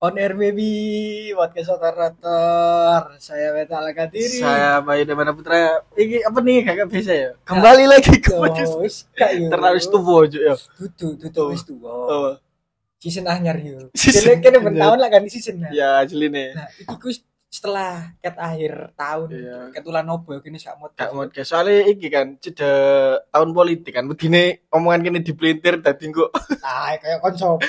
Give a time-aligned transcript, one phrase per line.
[0.00, 4.40] On air baby, podcast rotor Saya Meta Alakadiri.
[4.40, 5.84] Saya Bayu Demana Putra.
[5.92, 7.30] Ini apa nih kakak bisa ya?
[7.44, 9.52] Kembali lagi ke podcast Wis gak yo.
[9.52, 10.56] terlalu stuvo aja ya.
[10.56, 11.92] Tutu, tutu wis tuwa.
[11.92, 12.32] Oh,
[12.96, 13.92] Season anyar yo.
[13.92, 15.60] Season Kene kene ben tahun lah kan season.
[15.60, 16.56] Nah, ya asli nih.
[16.56, 17.08] Nah, iki ku
[17.50, 19.58] setelah ket akhir tahun Iya.
[19.74, 20.94] ketulan yo kene sak mod.
[20.94, 22.70] Gak kayak soalnya iki kan ceda
[23.34, 24.06] tahun politik kan.
[24.06, 26.30] Begini omongan kini dipelintir tadi kok.
[26.62, 27.66] Ah, kayak kon sopo.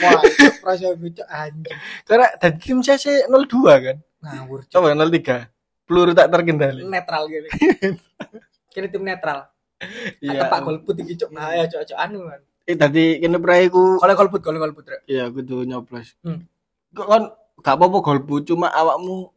[0.62, 1.76] Prasa bocok anjing.
[2.06, 3.98] Karena tadi tim saya sih 02 kan.
[4.22, 4.70] Ngawur.
[4.70, 5.50] Coba 03.
[5.90, 6.86] Peluru tak terkendali.
[6.86, 7.50] Netral gitu.
[8.78, 9.50] Kene tim netral.
[10.22, 10.46] Iya.
[10.46, 10.50] Iya.
[10.54, 12.42] Pak golput iki cok bahaya cok cok anu kan.
[12.70, 14.86] Eh tadi kini peraiku Kalau golput, kalau golput.
[15.10, 16.14] Iya, kudu nyoblos.
[16.22, 16.46] Hmm.
[16.94, 17.24] Kok kan
[17.66, 19.34] gak apa-apa golput, cuma awakmu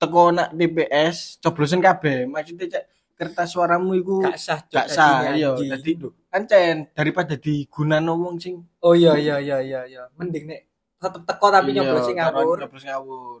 [0.00, 2.24] teko nak TPS, coblosan kabeh.
[2.24, 2.84] Maksudnya cek
[3.20, 5.52] kertas suaramu iku Gak sah gak sah, iya.
[5.52, 5.92] Dadi
[6.32, 10.02] ancen daripada digunano wong sing Oh iya iya iya iya iya.
[10.16, 10.60] Mending nek
[10.96, 12.56] tetep teko tapi iya, nyoblos sing ngawur.
[12.64, 13.40] Nyoblos ngawur.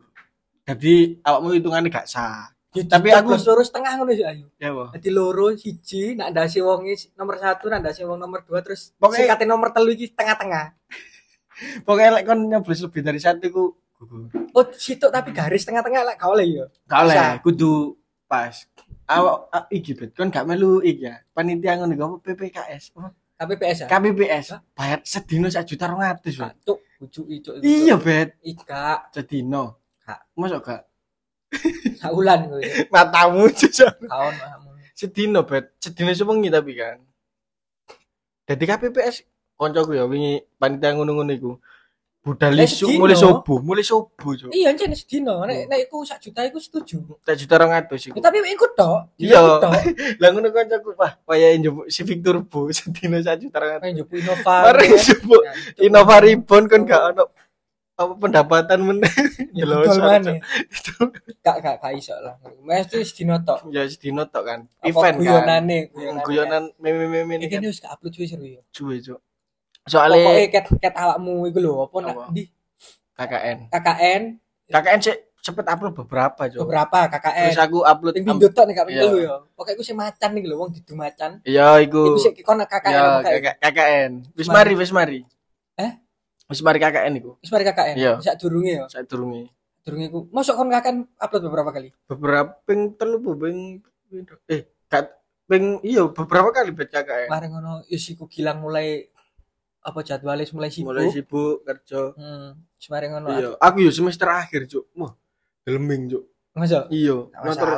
[0.68, 2.52] Jadi awakmu hitungannya gak sah.
[2.70, 4.46] Ya, Tapi aku- lurus tengah ngono sih ayu.
[4.60, 4.92] Ya, Bo.
[4.94, 6.86] Dadi loro siji nak ndase wong
[7.18, 10.76] nomor satu nak ndase wong nomor dua terus Pokoknya- singkatnya nomor telu iki tengah-tengah.
[11.88, 13.64] Pokoknya lek kon nyoblos lebih dari satu iku.
[14.56, 16.64] Oh situ tapi garis tengah-tengah lah gak oleh ya.
[16.88, 17.42] Gak oleh, Bisa.
[17.44, 17.72] kudu
[18.24, 18.54] pas.
[19.10, 21.20] Awak ah, iki bet, kon gak melu iki ya.
[21.36, 22.96] Panitia ngono iku apa PPKS.
[22.96, 23.10] Apa?
[23.40, 23.86] KPPS ya.
[23.88, 26.56] KPPS bayar sedino sak juta rong atus bet.
[26.64, 27.50] Cuk, bujuk ijo.
[27.60, 29.80] Iya bet, Ika sedino.
[30.04, 30.20] Gak.
[30.36, 30.82] Masuk gak?
[32.00, 32.62] sak wulan kowe.
[32.88, 33.92] Matamu jujur.
[34.08, 34.70] Kaon mahmu.
[34.96, 37.00] Sedino bet, sedino sewengi tapi kan.
[38.48, 39.16] Jadi KPPS
[39.56, 41.52] koncoku ya wingi panitia ngono-ngono iku.
[42.20, 44.52] Budal isu mulai subuh, mulai subuh cuk.
[44.52, 47.16] Iya jan sedino nek nek iku sak juta iku setuju.
[47.24, 48.20] Tak juta rong atus iku.
[48.20, 49.08] Ya, tapi iku tok.
[49.16, 49.40] Iya.
[49.56, 49.72] Tok.
[50.20, 53.84] Lah ngono koncoku, wah, kaya njupuk Civic Turbo sedino sak juta rong atus.
[53.88, 54.54] Main jopo Innova.
[54.68, 54.98] Mari kan.
[55.00, 57.24] njupuk Ya, Cuk, Innova Ribbon kan gak ono
[57.96, 58.98] apa pendapatan men.
[59.56, 60.32] Ya Lho, mana?
[61.40, 62.36] Gak gak gak iso lah.
[62.60, 63.72] Mesti sedino tok.
[63.72, 64.60] Ya sedino tok kan.
[64.84, 65.24] Event kan.
[65.24, 65.88] guyonane.
[66.20, 67.64] Guyonan meme-meme ini Iki kan.
[67.64, 68.60] wis gak upload suwe seru ya.
[68.76, 69.24] Cuy, cuk.
[69.90, 72.46] Pokoknya Soalnya ket ket awakmu iku lho apa nak di
[73.12, 73.58] KKN.
[73.68, 74.22] KKN
[74.70, 76.68] KKN sih cepet upload beberapa, Cuk.
[76.68, 77.48] beberapa KKN.
[77.50, 78.92] Terus aku upload Sing pindho tok nek gak Iya.
[79.02, 79.34] pindho ya.
[79.56, 81.30] Pokoke iku sing macan iki lho wong didu macan.
[81.42, 82.02] Iya, iku.
[82.12, 84.10] Iku sik kon KKN Ya, KKN.
[84.36, 84.72] Wis Mari.
[84.76, 85.20] wis mari.
[85.74, 85.90] Eh?
[86.46, 87.30] Wis mari KKN iku.
[87.40, 87.96] Wis mari KKN.
[87.96, 88.12] Iya.
[88.20, 88.84] Sak durunge ya.
[88.86, 89.48] Saya durungi.
[89.80, 90.18] Durunge iku.
[90.28, 91.88] Mosok kon KKN upload beberapa kali.
[92.04, 93.58] Beberapa ping telu bu ping
[94.46, 95.08] eh kat
[95.44, 97.26] ping iya beberapa kali bet KKN.
[97.26, 99.08] Mari ngono wis iku gilang mulai
[99.80, 100.92] apa jadwalnya mulai sibuk.
[100.92, 102.12] Mulai sibuk kerja.
[102.16, 102.60] Hmm.
[102.90, 103.26] Mari ngono.
[103.32, 104.84] Iya, aku yo semester akhir, Cuk.
[104.96, 105.12] Wah,
[105.64, 106.24] deleming, Cuk.
[106.50, 106.90] Masa?
[106.90, 107.68] Iya, motor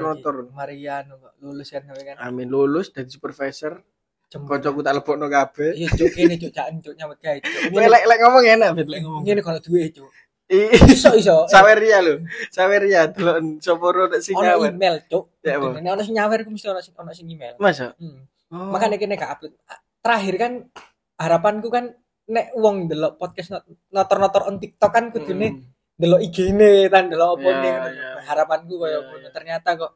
[0.00, 0.34] motor.
[0.56, 2.16] Mari anu kok lulus kan kan.
[2.18, 3.84] Amin lulus dari supervisor.
[4.32, 5.76] Kocokku tak lebokno kabeh.
[5.76, 7.38] Iya, cuk kene cuk cak cuk nyambut gawe.
[7.44, 7.76] Cuk.
[7.76, 9.22] Lek lek lek ngomong enak, bet lek ngomong.
[9.28, 10.08] Ngene kalau duwe cuk.
[10.88, 11.44] Iso iso.
[11.52, 12.24] Saweria lho.
[12.48, 14.72] Saweria delok sapa ro nek sing ono nyawer.
[14.72, 15.24] email cuk.
[15.44, 15.60] Ya?
[15.60, 17.60] Nek ono sing nyawer ku mesti ono sing ono sing email.
[17.60, 17.92] Masa?
[18.00, 18.24] Hmm.
[18.52, 18.72] Oh.
[18.72, 19.52] Makanya kene gak upload.
[20.00, 20.52] Terakhir kan
[21.16, 21.92] harapanku kan
[22.24, 25.62] nek wong delok podcast not- notor-notor on TikTok kan kudune Hmm.
[25.94, 28.08] delok IG-ne tan delok apa nih iya.
[28.24, 29.16] harapanku Iya, ngono.
[29.18, 29.28] iya.
[29.30, 29.92] Ternyata kok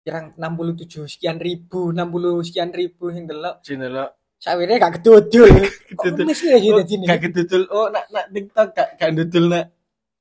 [0.00, 3.64] kirang 67 sekian ribu, 60 sekian ribu yang delok.
[3.64, 4.04] Sini lho.
[4.36, 5.48] Sawire gak kedodol.
[5.48, 6.24] Kok Kedodol.
[6.28, 7.04] mesti ya Oh, jadi sini.
[7.08, 7.62] Gak kedudul.
[7.72, 9.72] Oh, nak nak TikTok gak gak dudul nak.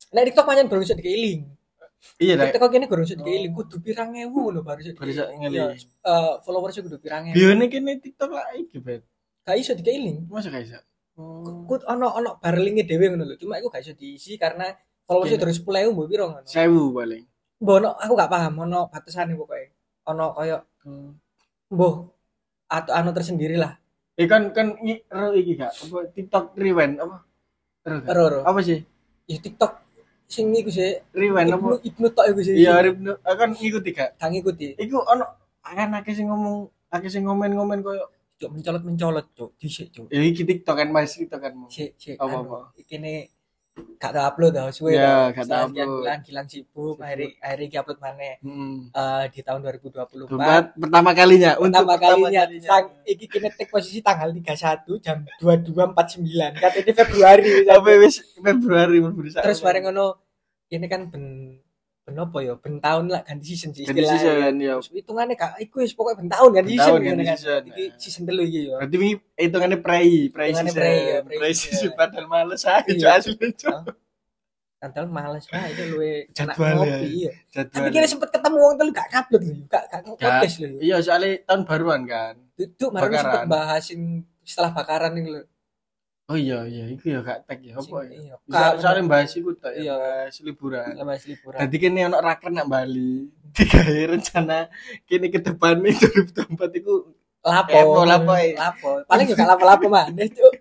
[0.10, 1.42] Nek TikTok pancen baru iso dikeiling.
[2.18, 2.56] Iya, nak.
[2.56, 4.96] TikTok kene baru iso dikeiling kudu pirang ewu lho baru iso.
[4.96, 5.40] Baru dikeiling.
[5.44, 5.64] ngeling.
[5.68, 5.76] Iya,
[6.08, 7.36] eh, followersnya kudu pirang ewu.
[7.36, 9.04] Bione kene TikTok lah iki, bet.
[9.44, 10.28] Gak iso dikeiling.
[10.32, 10.80] Masa gak iso?
[11.20, 11.68] Oh.
[11.68, 13.36] Ku ono ono barlinge dhewe ngono lho.
[13.38, 14.72] Cuma iku gak iso diisi karena
[15.04, 15.44] followersnya Iya.
[15.44, 16.48] terus 10.000 mbok piro ngono.
[16.48, 17.24] Sewu paling.
[17.62, 19.68] Mbok ono aku gak paham ono batasane pokoke.
[20.10, 20.58] Ono koyo
[21.70, 21.96] mbok
[22.72, 23.76] atau anu tersendiri lah.
[24.18, 24.78] Eh kan kan
[25.10, 27.18] ro iki gak apa TikTok rewind apa?
[27.84, 28.10] Ro gak?
[28.16, 28.40] Ero.
[28.48, 28.80] Apa sih?
[29.28, 29.84] Ya TikTok
[30.24, 31.86] sing iku sih Rewind Ibnu apa?
[31.86, 32.58] Ibnu tok iku sih.
[32.58, 34.18] Iya, Ribnu kan ngikuti gak?
[34.18, 34.74] Kang ikuti.
[34.82, 35.26] Iku ono
[35.62, 40.08] akan akeh sing ngomong akeh sing ngomen-ngomen koyo Cuk mencolot-mencolot cuk dhisik cuk.
[40.10, 41.68] ya iki TikTok kan Mas TikTok kan mau.
[41.68, 42.58] Sik sik Apa, anu, apa?
[42.76, 43.30] Ikine
[43.98, 45.90] gak tau upload tau suwe Ya, gak Sekian upload.
[45.98, 48.78] bulan gilang sibuk akhirnya akhirnya iki upload maneh Hmm.
[48.88, 54.30] eh, di tahun 2024 Debat pertama kalinya untuk pertama kalinya sang, iki kinetik posisi tanggal
[54.30, 55.90] 31 jam 22.49
[56.54, 58.98] katanya Februari sampai wis Februari
[59.36, 60.22] terus bareng ngono
[60.68, 61.24] ini kan ben
[62.04, 64.76] ben apa ya ben tahun lah ganti season sih Ganti season, ya.
[64.76, 67.32] Hitungannya kak iku wis pokoknya ben tahun ganti season ganti kan.
[67.34, 67.96] season, iki nah.
[67.96, 70.76] season telu iki ya Berarti ini hitungannya prei, prei season.
[70.76, 71.92] prei, ya, Prei season.
[71.94, 73.00] padahal males aja Iya.
[73.18, 73.80] Cuk, asli Cuk.
[74.76, 77.08] Kantel males lah itu enak Jadwal, ngopi ya.
[77.08, 77.32] iya.
[77.48, 77.88] Tapi Jadwal.
[77.90, 80.68] kira sempet ketemu wong telu gak upload lho, gak gak podcast lho.
[80.78, 82.36] Iya, soalnya tahun baruan kan.
[82.54, 84.02] Duduk mari sempet bahasin
[84.44, 85.42] setelah bakaran nih lho.
[86.32, 88.16] Oh iya iya iku ya gak tag ya apa ya.
[88.16, 88.36] iya.
[88.48, 89.94] Bisa soalnya bahas iku tok ya, Iya.
[90.00, 90.92] bahas liburan.
[90.96, 91.60] Lemas liburan.
[91.60, 93.28] Tadi kene ono raker nak Bali.
[93.56, 94.72] Digawe rencana
[95.04, 96.94] kene ke depan nih 2024 iku
[97.44, 98.56] lapo lapo, eh.
[98.56, 100.54] lapo paling juga lapo-lapo maneh cuk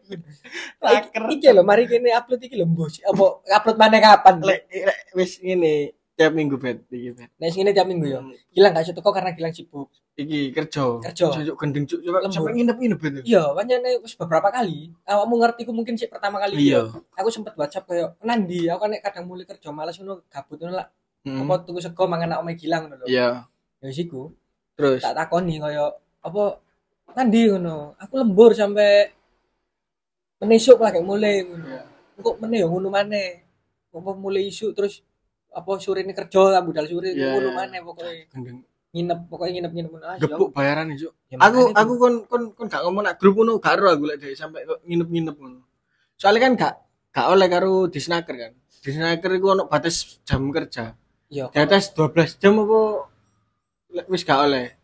[0.82, 1.31] Raker.
[1.31, 3.23] iki lho mari kene upload iki lho mbos apa
[3.55, 4.67] upload maneh kapan lek
[5.14, 7.28] wis ngene tiap minggu bet iki bet.
[7.34, 8.20] nek sing ini tiap minggu ya.
[8.54, 11.00] Gilang gak teko karena Gilang sibuk Iki kerja.
[11.02, 11.24] Kerja.
[11.32, 13.20] Cuk gendeng cuk coba sampai nginep-nginep itu.
[13.26, 16.84] iya pancene wis beberapa kali awakmu ngerti ku mungkin sih pertama kali Iya.
[17.16, 20.78] aku sempet WhatsApp kayak nandi aku kan nek kadang mulai kerja malas ngono gabut ngono
[20.78, 20.88] lah
[21.22, 21.46] Hmm.
[21.46, 23.46] apa tuku sego mangan nak omahe Gilang ngono Iya.
[23.80, 24.34] ya wis iku
[24.76, 25.88] Terus tak takoni kaya
[26.20, 26.42] apa
[27.14, 29.06] nandi ngono aku lembur sampai
[30.42, 31.82] menesuk lah kayak mulai ngono Iya.
[32.20, 33.28] kok meneh ya ngono maneh
[33.94, 35.00] apa mulai isu terus
[35.52, 37.56] apa sore ini kerja lah budal sore Iya, ngono iya.
[37.56, 38.58] maneh pokoknya gendeng
[38.93, 41.12] nginep pokoknya nginep nginep ngono ah, gepuk bayaran nih cuk.
[41.32, 44.37] ya, Aku aku kon kon kon gak ngomong nak grup ngono gak aku lek dhek
[44.37, 45.60] sampai kok nginep-nginep ngono.
[46.20, 46.75] Soalnya kan gak
[47.12, 48.52] gak oleh karo disnaker kan.
[48.84, 50.93] Disnaker iku ono batas jam kerja.
[51.32, 52.81] iya Di atas 12 jam apa
[54.12, 54.76] wis gak oleh.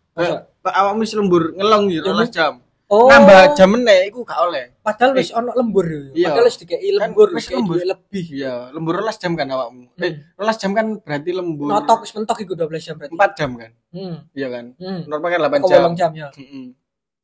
[0.65, 2.53] Awakmu wis lembur ngelong ya Ya, 12 jam.
[2.88, 4.64] Oh Nambah jam meneh iku gak oleh.
[4.81, 6.26] padahal wis ono lembur ya Iya.
[6.32, 7.76] padahal wis dikei Kan lembur wis lembur.
[7.76, 9.85] lebih Iya, lembur 12 jam kan awakmu.
[9.94, 10.40] Eh, Hmm.
[10.40, 13.70] 12 jam kan berarti lembur notok wis mentok iku 12 jam berarti 4 jam kan.
[13.93, 14.64] hmm Iya kan.
[14.75, 15.79] hmm Normal kan 8 kok jam.
[15.79, 16.67] bolong jam ya Heeh.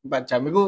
[0.05, 0.63] 4 jam iku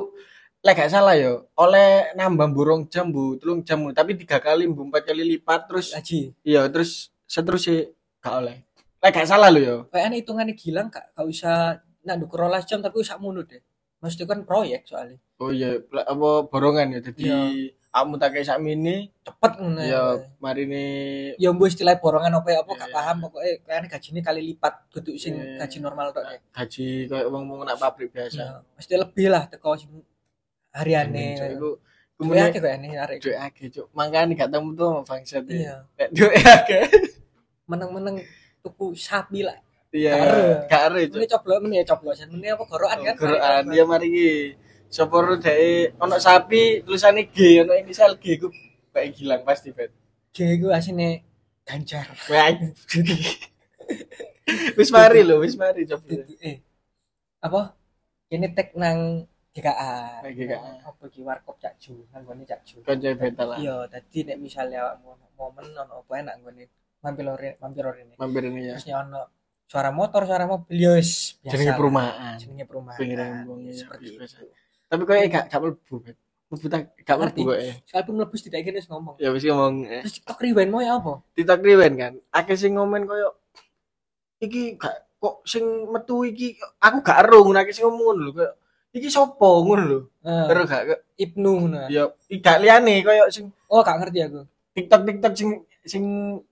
[0.57, 4.65] lek gak salah yo, oleh nambah burung jam bu, telung jam bu, tapi tiga kali
[4.65, 7.88] bu, empat kali lipat terus haji iya terus seterusnya
[8.19, 8.57] gak oleh.
[8.97, 9.77] Lek gak salah lo yo.
[9.88, 13.61] kayaknya hitungannya Gilang gak, gak usah nak dukur jam tapi usah munu deh
[13.97, 16.99] maksudnya kan proyek soalnya Oh iya, apa borongan ya.
[16.99, 17.29] Jadi
[17.94, 20.85] kamu tak kayak sak mini, cepet ngono ya mari ini
[21.38, 22.95] ya mbok istilah borongan apa ya apa Iya, gak iya.
[22.97, 25.61] paham pokoknya kayaknya gajine kali lipat kudu sing Iya.
[25.61, 28.38] gaji normal tok gaji kayak wong wong nak pabrik biasa.
[28.38, 29.94] Ya, mesti lebih lah teko sing
[30.73, 31.38] hariane.
[31.53, 31.69] Iku
[32.17, 33.17] kemudian akeh kok ini arek.
[33.21, 33.88] duit akeh cuk.
[33.93, 35.21] Makanya gak temu tuh sama
[35.53, 35.85] ya.
[36.01, 36.05] Iya.
[36.17, 36.81] Duit akeh.
[37.69, 38.25] Meneng-meneng
[38.65, 39.57] tuku sapi lah.
[39.97, 40.15] Iya,
[40.69, 40.97] Gak ero.
[41.01, 42.29] Ini coblok ini ya coblosan.
[42.38, 43.15] Ini apa gorokan kan?
[43.17, 44.31] Quran dia mari iki.
[44.88, 48.47] Sopor dhek ono sapi tulisane G ono inisial G ku
[48.94, 49.91] kayak gilang pasti bet.
[50.31, 51.27] G iku asine
[51.67, 52.07] ganjar.
[52.31, 52.55] Wah.
[54.79, 56.07] wis mari lho, wis mari coba.
[56.39, 56.63] Eh.
[57.43, 57.75] Apa?
[58.31, 60.23] Ini tek nang GKA.
[60.23, 60.71] GKA.
[60.88, 62.79] Apa iki warkop Cak Ju, nang gone Cak Ju.
[62.85, 63.57] Kanca beta lah.
[63.59, 66.63] Iya, dadi nek awakmu momen ono apa enak nggone
[67.03, 68.15] mampir ore mampir ore ini.
[68.17, 68.75] Mampir ini ya.
[68.77, 69.21] Terus ono
[69.67, 71.43] suara motor, suara mobil ya biasa.
[71.43, 72.35] Jenenge perumahan.
[72.39, 74.35] jenenge perumahan Pinggiran wong ya, seperti biasa.
[74.39, 74.55] itu
[74.87, 75.95] Tapi kok gak gak mlebu.
[76.47, 77.75] Mlebu tak gak mlebu kok eh.
[77.83, 80.01] sekalipun mlebu tidak kene ngomong Ya wis ngomong eh.
[80.07, 82.13] terus TikTok rewind mau ya apa TikTok riwen kan.
[82.31, 83.35] Akeh sing ngomen koyo
[84.39, 88.31] iki gak kok sing metu iki aku gak ero ngono akeh sing ngomong ngono lho
[88.31, 88.51] koyo
[88.95, 89.99] iki sapa ngono lho.
[90.23, 94.19] Eh, Terus gak kok Ibnu ngono ya iki gak liyane koyo sing oh gak ngerti
[94.23, 94.41] aku
[94.71, 95.49] TikTok TikTok sing
[95.88, 96.04] sing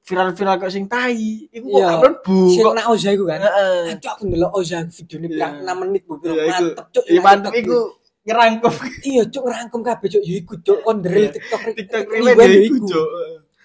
[0.02, 1.88] viral-viral kok sing tai iku kok Iya.
[1.88, 2.74] gak mlebu sing kok.
[2.74, 3.84] nak Oza iku kan Heeh.
[4.00, 5.34] Aku ndelok Oza videone Iya.
[5.36, 7.78] pirang 6 menit bu Iya, mantep cuk Iya mantep iku
[8.26, 8.74] ngerangkum
[9.04, 11.34] iya cuk ngerangkum kabeh cuk ya iku cuk kon drill Iya.
[11.36, 13.08] TikTok TikTok ya ya iku Cuk.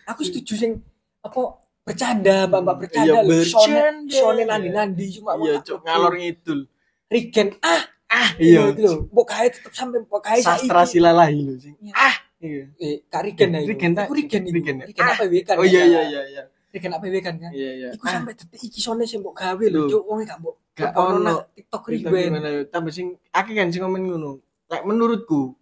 [0.04, 0.72] aku setuju sing
[1.20, 1.40] apa
[1.80, 4.12] bercanda mbak-mbak Iya, bercanda bercanda.
[4.12, 6.60] sone nandi-nandi cuma Iya, cuk ngalor ngidul.
[7.06, 8.74] Regen ah Ah, iya iya.
[8.74, 11.78] itu lho mbok kae tetep sampe mbok kae Sastra silalahi lho sing.
[11.78, 11.94] Iya.
[11.94, 12.64] Ah, iya.
[12.76, 14.06] eh Kak Rigen ya Rigen tak?
[14.08, 14.86] Rigen iku Rigen ya?
[14.88, 15.12] Rigen Ah.
[15.12, 16.42] apa WK Oh iya iya iya iya.
[16.70, 17.88] Rigen apa WK kan Iya iya.
[17.92, 21.34] iku sampe detik iki sone sing mbok gawe lho cuk wong gak mbok Gak ono.
[21.52, 22.62] TikTok gimana ya?
[22.64, 24.30] Tapi sing akeh kan sing ngomong ngono.
[24.66, 25.52] Like menurutku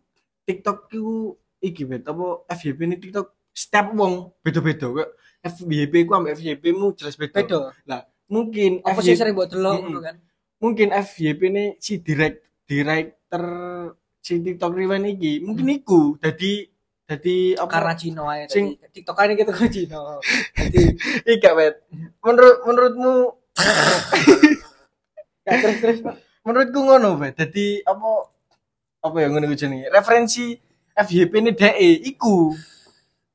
[0.45, 5.09] TikTok ku iki bet apa FYP ini TikTok setiap wong beda-beda kok.
[5.43, 7.35] FYP ku ambek FYP mu jelas beda.
[7.37, 7.59] beda
[8.29, 10.17] Mungkin apa sih sering mbok delok ngono kan
[10.59, 13.45] mungkin FYP ini si direct director
[14.19, 16.67] si TikTok rewind iki mungkin iku dadi
[17.09, 20.21] dadi apa karena Cino ae Sing- TikTok kan kita ke Cino
[20.53, 20.93] jadi
[21.41, 21.75] Ika bet.
[22.21, 23.15] Menurut menurutmu
[25.41, 25.99] gak terus terus
[26.45, 27.41] menurutku ngono bet.
[27.41, 28.29] Dadi apa
[29.00, 29.88] apa ya ngono jenenge?
[29.88, 30.53] Referensi
[30.93, 32.53] FYP ini DE iku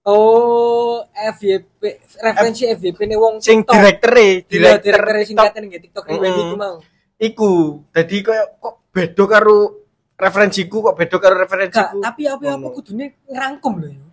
[0.05, 1.81] oh FYP
[2.21, 4.13] referensi FYP ne wong sing Iya, direktur
[4.45, 6.77] direktur TikTok singkatan nggih TikTok iku mau
[7.17, 7.51] iku.
[7.89, 9.82] Dadi koyo kok beda karo
[10.15, 11.97] referensiku kok beda karo Gak, referensiku.
[11.99, 12.75] tapi apa-apa Ngono.
[12.75, 14.05] kudune ngerangkum lho ya.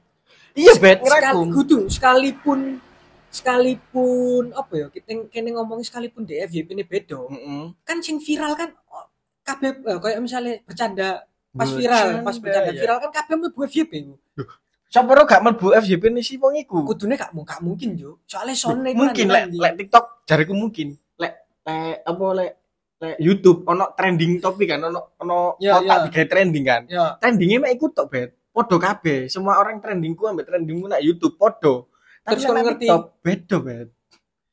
[0.50, 1.49] Iya bet, sekali ngerangkum.
[1.54, 2.61] kudu sekalipun
[3.30, 7.62] sekalipun apa ya kita kene ngomongin sekalipun di FYP ini beda Heeh.
[7.87, 9.07] kan sing viral kan oh,
[9.47, 12.80] kabeh eh, kayak misalnya bercanda pas viral pas bercanda ya.
[12.83, 14.14] viral kan kabeh mlebu FYP iku
[14.90, 16.83] Sapa ro gak mlebu FYP ini sih wong iku?
[16.83, 19.62] kudune gak gak mungkin yo soalnya sone iku mungkin lek nandi-nandi.
[19.62, 22.52] lek TikTok jariku mungkin lek lek apa lek lek
[23.16, 26.04] YouTube ono trending topik kan ono ono Ya, kotak ya.
[26.09, 29.30] digawe trending kan ya trendingnya mek ikut tok bet podo kabeh.
[29.30, 31.87] Semua orang trendingku ambek trendingmu nak YouTube podo.
[32.26, 32.87] Tapi Terus nak ngerti.
[32.90, 33.88] TikTok beda, Bet.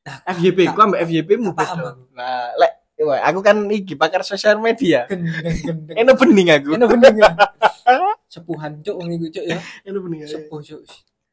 [0.06, 2.06] Nah, FYP ku ambek FYP mu aku.
[2.14, 5.04] Nah, lek aku kan iki pakar sosial media.
[5.92, 6.78] Eno bening aku.
[6.78, 7.30] Ini bener ya.
[8.30, 9.58] Sepuhan cuk wong iku cuk ya.
[9.84, 10.24] Eno bening.
[10.24, 10.32] aku.
[10.32, 10.80] Sepuh cuk.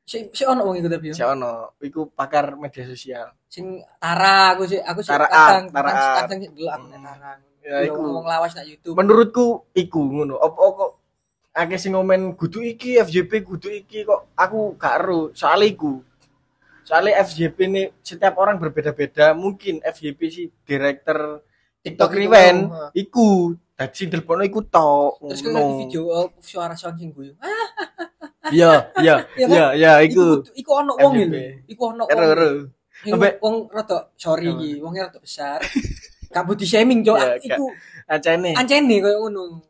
[0.05, 3.33] Si si ono wong iku tapi Si ono, iku pakar media sosial.
[3.49, 7.01] Sing Tara aku sih aku sih kadang Tara kadang dulu aku Hmm.
[7.01, 7.31] Tara.
[7.65, 7.97] Ya iku.
[7.97, 8.93] ngomong lawas nak YouTube.
[8.93, 10.37] Menurutku iku ngono.
[10.37, 10.91] Apa kok
[11.57, 15.97] akeh sing ngomen kudu iki FJP kudu iki kok aku gak ero soal iku.
[16.85, 19.33] Soalnya FJP ini setiap orang berbeda-beda.
[19.33, 21.41] Mungkin FJP sih director
[21.81, 22.93] TikTok ha.
[22.93, 23.57] iku.
[23.73, 25.25] Dadi sing telepono iku tok.
[25.33, 27.33] Terus kan video oh, suara sound sing guyu.
[28.49, 30.41] Iya, iya, Iya iya, iya iku.
[30.53, 31.39] iku ono wong lho.
[31.65, 32.11] Iku ono wong.
[32.11, 32.49] Ero
[33.05, 35.61] Sampai- wong rada sorry iki, wongnya rada besar.
[36.27, 37.17] Gak body shaming, Cok.
[37.17, 37.65] Iya, Iku
[38.05, 38.51] Acane.
[38.53, 39.61] ancene koyo ngono.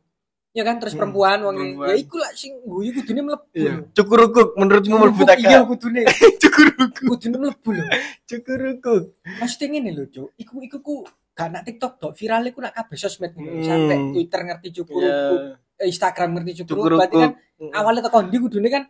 [0.56, 3.44] Ya kan terus Hmm, perempuan wong ya iku lah sing guyu kudune mlebu.
[3.52, 3.74] Iya.
[3.92, 6.08] Cukurukuk menurutmu mlebu tak Iya kudune.
[6.42, 7.06] Cukurukuk.
[7.12, 7.84] Kudune mlebu lho.
[8.24, 9.04] Cukurukuk.
[9.36, 10.30] Maksudnya ngene lho, Cok.
[10.36, 10.96] Iku iku ku
[11.36, 13.52] gak nak TikTok tok, viral iku nak kabeh sosmed ngono.
[13.52, 13.68] Hmm.
[13.68, 15.12] Sampai Twitter ngerti cukur, Iya.
[15.12, 15.52] eh,
[15.84, 16.96] Instagram ngerti cukur.
[16.96, 17.32] Berarti kan
[17.76, 18.84] awalnya teko ndi kudune kan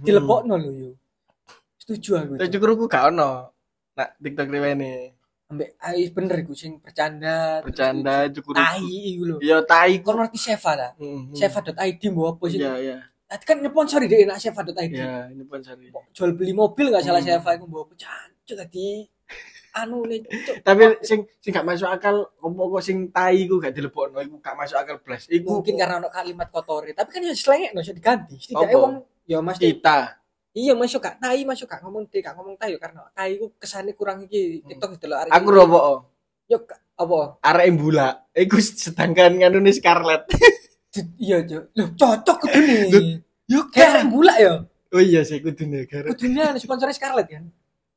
[0.00, 0.90] dilebokno lho yo.
[1.76, 2.32] Setuju aku.
[2.40, 2.48] Cok.
[2.48, 3.52] cukurukuk gak ono.
[3.96, 5.16] Nak TikTok rewene.
[5.50, 8.62] Ambek ayo bener iku sing bercanda, Bercanda cukurukuk.
[8.62, 9.36] tai iku lho.
[9.42, 10.00] Iya tai.
[10.00, 10.88] Kon ngerti Seva ta?
[11.36, 12.60] Seva.id mbok apa sih?
[12.62, 12.96] Iya, iya.
[13.30, 14.78] Tadi kan nyponsori deh nak Seva.id.
[14.94, 15.90] Iya, ini sorry.
[16.14, 17.20] Jual beli mobil gak salah.
[17.20, 19.04] Seva iku mbok apa cancuk tadi.
[19.72, 20.26] Anu nih.
[20.60, 24.58] Tapi sing sing gak masuk akal opo kok sing tai ku gak dilebokno iku gak
[24.58, 25.26] masuk akal blas.
[25.26, 28.34] Iku mungkin karena ono kalimat kotori, tapi kan ya selengek no bisa diganti.
[28.36, 28.82] Setidaknya Apa?
[28.82, 30.18] wong ya Mas kita.
[30.50, 33.94] iya masuk gak tai masuk gak ngomong tai gak ngomong tai karena tai ku kesane
[33.94, 35.30] kurang iki TikTok itu arek.
[35.30, 35.78] Aku robo
[36.50, 36.58] yo
[36.98, 37.38] apa?
[37.40, 38.26] arek embula.
[38.34, 40.26] Iku sedangkan nganune Scarlett.
[40.90, 41.70] Di- Iya, Cuk.
[41.78, 43.22] Loh, cocok kudune.
[43.46, 44.54] Yo Kayak gula ya.
[44.90, 46.10] Oh iya sih kudune gara.
[46.10, 47.46] Kudune anu sponsornya Scarlett kan.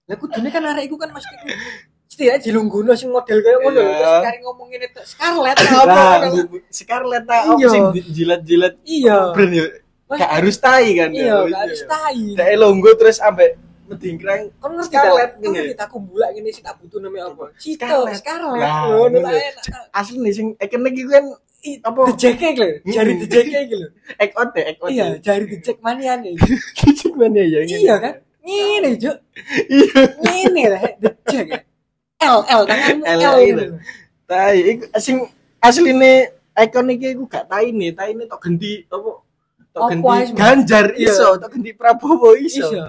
[0.03, 1.31] Lah kudune kan arek iku kan mesti
[2.05, 3.89] setidaknya dilungguno sing model kayak ngono Iya.
[3.89, 6.41] terus kari ngomongin itu Scarlett apa ngono.
[6.45, 7.69] Bu- Scarlett ta apa Iya.
[7.69, 9.17] sing jilat-jilat Iya.
[9.31, 9.65] brand yo.
[10.13, 11.23] Gak harus tai kan ya.
[11.23, 12.21] Iya, Oh, gak harus tai.
[12.35, 13.51] Dek longgo terus ambek
[13.83, 15.33] medingkrang Kon ngerti Scarlett ta?
[15.33, 15.55] Kon gini.
[15.55, 17.45] ngerti ta kumbulak ngene sing tak butuh namanya apa?
[17.57, 18.17] Cito, Scarlett.
[18.19, 18.61] Scarlett.
[18.61, 19.17] Nah, Ngono
[19.91, 21.25] asli nih sing ikonik iku kan
[21.63, 23.21] apa iki lho, jari Hmm.
[23.23, 23.87] dijeke iki lho.
[24.19, 24.91] ek out ek out.
[24.91, 26.35] Iya, jari dijek maniane.
[26.77, 27.81] Kicik mana ya ini?
[27.81, 28.13] Iya kan?
[28.43, 29.17] Juk.
[29.71, 30.01] Iya.
[30.19, 31.45] Ngene lah dijek.
[31.47, 31.59] ya.
[32.23, 33.47] L L tanganmu L, L iya.
[33.47, 33.63] gitu.
[34.23, 35.17] Tai iku sing
[35.59, 39.11] asli nih ikon iki iku gak tai nih, tai nih tok ganti apa?
[39.73, 40.29] Tok Mas?
[40.31, 41.11] Ganjar Iya.
[41.11, 42.67] iso, tok ganti Prabowo iso.
[42.67, 42.83] Iso.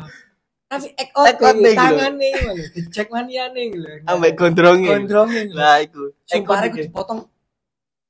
[0.64, 1.80] Tapi ek out Ek out iki, nih, gitu.
[1.80, 3.92] tangane lho, dijek maniane lho.
[4.10, 4.88] Ambek gondronge.
[4.90, 5.42] gondrongnya.
[5.48, 5.54] lho.
[5.54, 6.02] Lah iku.
[6.26, 6.90] Sumpah iki.
[6.90, 7.20] dipotong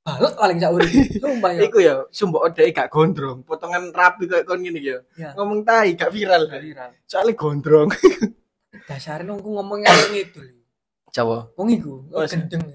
[0.04, 0.92] balok paling sak urip.
[1.16, 1.60] Sumpah ya.
[1.64, 4.98] Iku ya, sumpah odeke gak gondrong, potongan rapi kayak kon ngene ya.
[5.16, 5.32] Ya.
[5.32, 6.44] Ngomong tai gak viral.
[6.52, 6.92] Viral.
[7.08, 7.88] Soalnya gondrong.
[8.88, 10.60] Dasare nunggu ngomongnya ngidul.
[11.08, 11.48] Coba.
[11.56, 12.62] Wong iku, gendeng.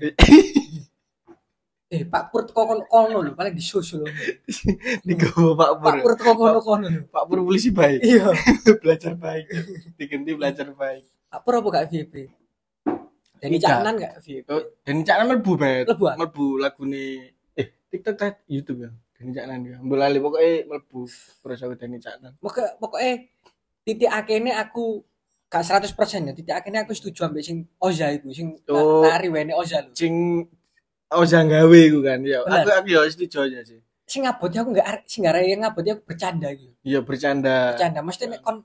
[1.89, 4.05] Eh, Pak Pur teko kono kono lho, paling disusul.
[4.05, 4.13] lho.
[5.09, 5.89] Digawa Pak Pur.
[5.89, 7.01] Pak Pur teko kono kono lho.
[7.09, 8.05] Pak Pur polisi baik.
[8.05, 8.29] Iya.
[8.77, 9.49] belajar baik.
[9.97, 11.01] Diganti belajar baik.
[11.33, 12.29] Pak Pur apa gak FYP?
[13.39, 13.69] Dani Tidak.
[13.71, 14.47] Caknan gak FYP?
[14.51, 15.85] Oh, Dani Caknan mlebu bet.
[15.87, 16.15] Mlebu, ah?
[16.19, 17.03] Mlebu lagune
[17.55, 18.91] eh TikTok ta YouTube ya.
[19.15, 19.77] Dani Caknan ya.
[19.79, 20.99] Mbok pokoknya mlebu
[21.41, 22.31] terus aku Dani Caknan.
[22.37, 23.13] Pokoknya pokoknya
[23.87, 25.01] titik akhirnya aku
[25.47, 26.33] gak 100% ya.
[26.35, 29.07] Titik akhirnya aku setuju ambek sing Oza iku, sing Oh.
[29.07, 29.95] wene Oza lho.
[29.95, 30.45] Sing
[31.09, 32.43] Oza gawe iku kan ya.
[32.43, 32.67] Bener.
[32.67, 33.79] Aku aku ya setuju aja sih.
[34.09, 36.75] Sing ngaboti aku gak are- sing gak yang ngaboti aku bercanda gitu.
[36.83, 37.73] Iya bercanda.
[37.73, 37.99] Bercanda.
[38.03, 38.61] Maksudnya nek kon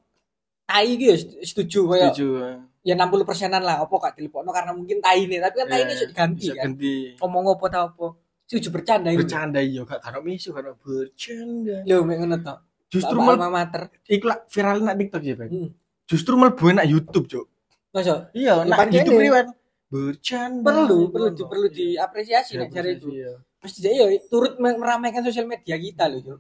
[0.64, 2.28] tai gitu ya setuju kayak Setuju.
[2.40, 2.50] ya
[2.87, 5.95] 60 persenan lah apa gak dilepokno karena mungkin tai ini tapi kan tai ini Iya,
[5.95, 6.95] bisa diganti kan ganti.
[7.17, 8.07] ngomong apa tau apa
[8.45, 11.81] setuju bercanda itu Bercanda iya gak karo misu karo bercanda.
[11.83, 12.55] lho mek ngono to
[12.91, 15.49] Justru mal mater iku lah viral nak TikTok ya, Ben.
[15.49, 15.69] Hmm.
[16.05, 17.47] Justru mlebu nak YouTube, Cuk.
[17.91, 18.87] masa Iya, Ya, nak.
[18.87, 19.47] YouTube riwan.
[19.88, 20.62] Bercanda.
[20.62, 23.33] perlu perlu di, perlu diapresiasi nek cara itu Iya.
[23.59, 26.38] mesti ya turut meramaikan sosial media kita loh Cuk.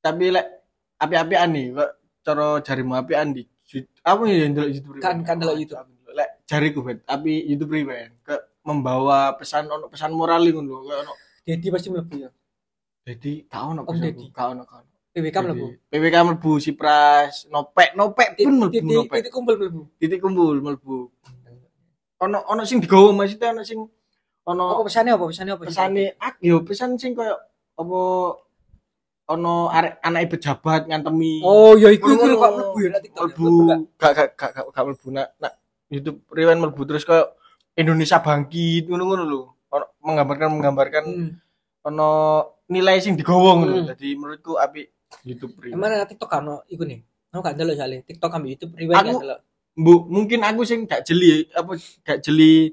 [0.00, 0.46] Tapi lek
[0.96, 3.42] api-apian nih, kok cara jarimu apian di
[4.04, 5.88] apa ya ndelok YouTube Kan- kan ndelok YouTube.
[6.14, 11.12] Lek jariku bet, tapi YouTube riwan ke membawa pesan ono pesan moral ngono kayak ono.
[11.42, 12.30] Dedi pasti mlebu ya
[13.04, 14.26] Jadi gak ono pesan Deddy.
[14.30, 14.88] gak ono ono.
[15.10, 19.16] PWK mlebu PWK mlebu Sipras, nopek, nopek pun mlebu nopek.
[19.20, 20.96] titik kumpul mlebu Titik kumpul mlebu.
[22.22, 23.80] Ono ono sing digawa maksudnya ono sing
[24.44, 27.32] apa ono pesannya apa pesannya apa pesane ak yo pesan sing koyo
[27.74, 27.98] apa
[29.24, 31.40] ono arek anak pejabat ngantemi.
[31.40, 33.78] oh ya iku iku kok mlebu ya TikTok ya, mlebu gak?
[33.96, 35.52] gak gak gak gak, mlebu nak nak
[35.88, 37.32] YouTube rewind mlebu terus koyo
[37.74, 39.40] Indonesia bangkit ngono-ngono lho.
[39.74, 41.30] Ono menggambarkan menggambarkan Hmm.
[41.82, 42.08] ono
[42.70, 43.74] nilai sing digawa ngono.
[43.82, 43.88] Hmm.
[43.90, 44.86] Jadi menurutku api
[45.26, 45.74] YouTube rewind.
[45.74, 47.00] Emang nang TikTok kan iku nih.
[47.34, 49.40] Aku gak ndelok soalnya TikTok ambil YouTube rewind Aku- gak ndelok.
[49.74, 51.74] Bu, mungkin aku sing gak jeli apa
[52.06, 52.70] gak jeli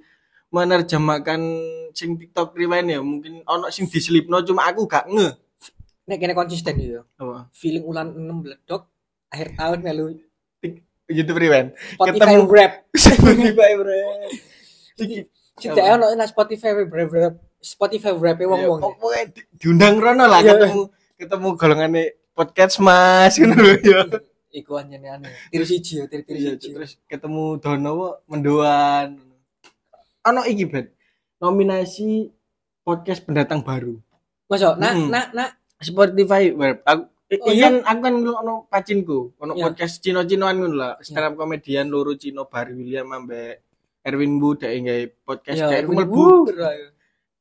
[0.54, 1.42] menerjemahkan
[1.98, 5.34] sing TikTok rewind ya mungkin ono sing diselipno cuma aku gak nge
[6.12, 7.08] Nek kene konsisten yo.
[7.16, 8.84] apa Feeling ulan 6 bledok
[9.32, 10.12] akhir tahun melu
[11.08, 12.44] YouTube rewind Spotify Ketemu.
[12.50, 12.72] rap.
[13.00, 13.96] Spotify bro
[15.56, 18.80] Cita ono nang Spotify rap rap Spotify rap e wong-wong.
[19.08, 20.58] Ya, di- diundang rono lah Iya.
[20.58, 20.82] ketemu
[21.16, 22.04] ketemu golongane
[22.34, 24.02] podcast mas ngono lho ya
[24.52, 25.32] Iku anjene aneh.
[25.48, 26.76] Tiru siji yo, tiru Iya, siji.
[26.76, 29.16] terus ketemu Dono mendoan
[30.22, 30.92] ono iki bet
[31.38, 32.28] nominasi
[32.82, 33.96] podcast pendatang baru
[34.46, 35.50] Masuk, nak nak nak
[35.82, 39.64] Spotify web aku Oh, iya aku kan ono pacinku ono Iya.
[39.66, 43.64] podcast Cino-Cinoan ngono lah stand up komedian loro Cino Barry William ambek
[44.04, 46.70] Erwin Bu dek nggawe podcast Ya, dek iku Erwin mlebu Bu, bro.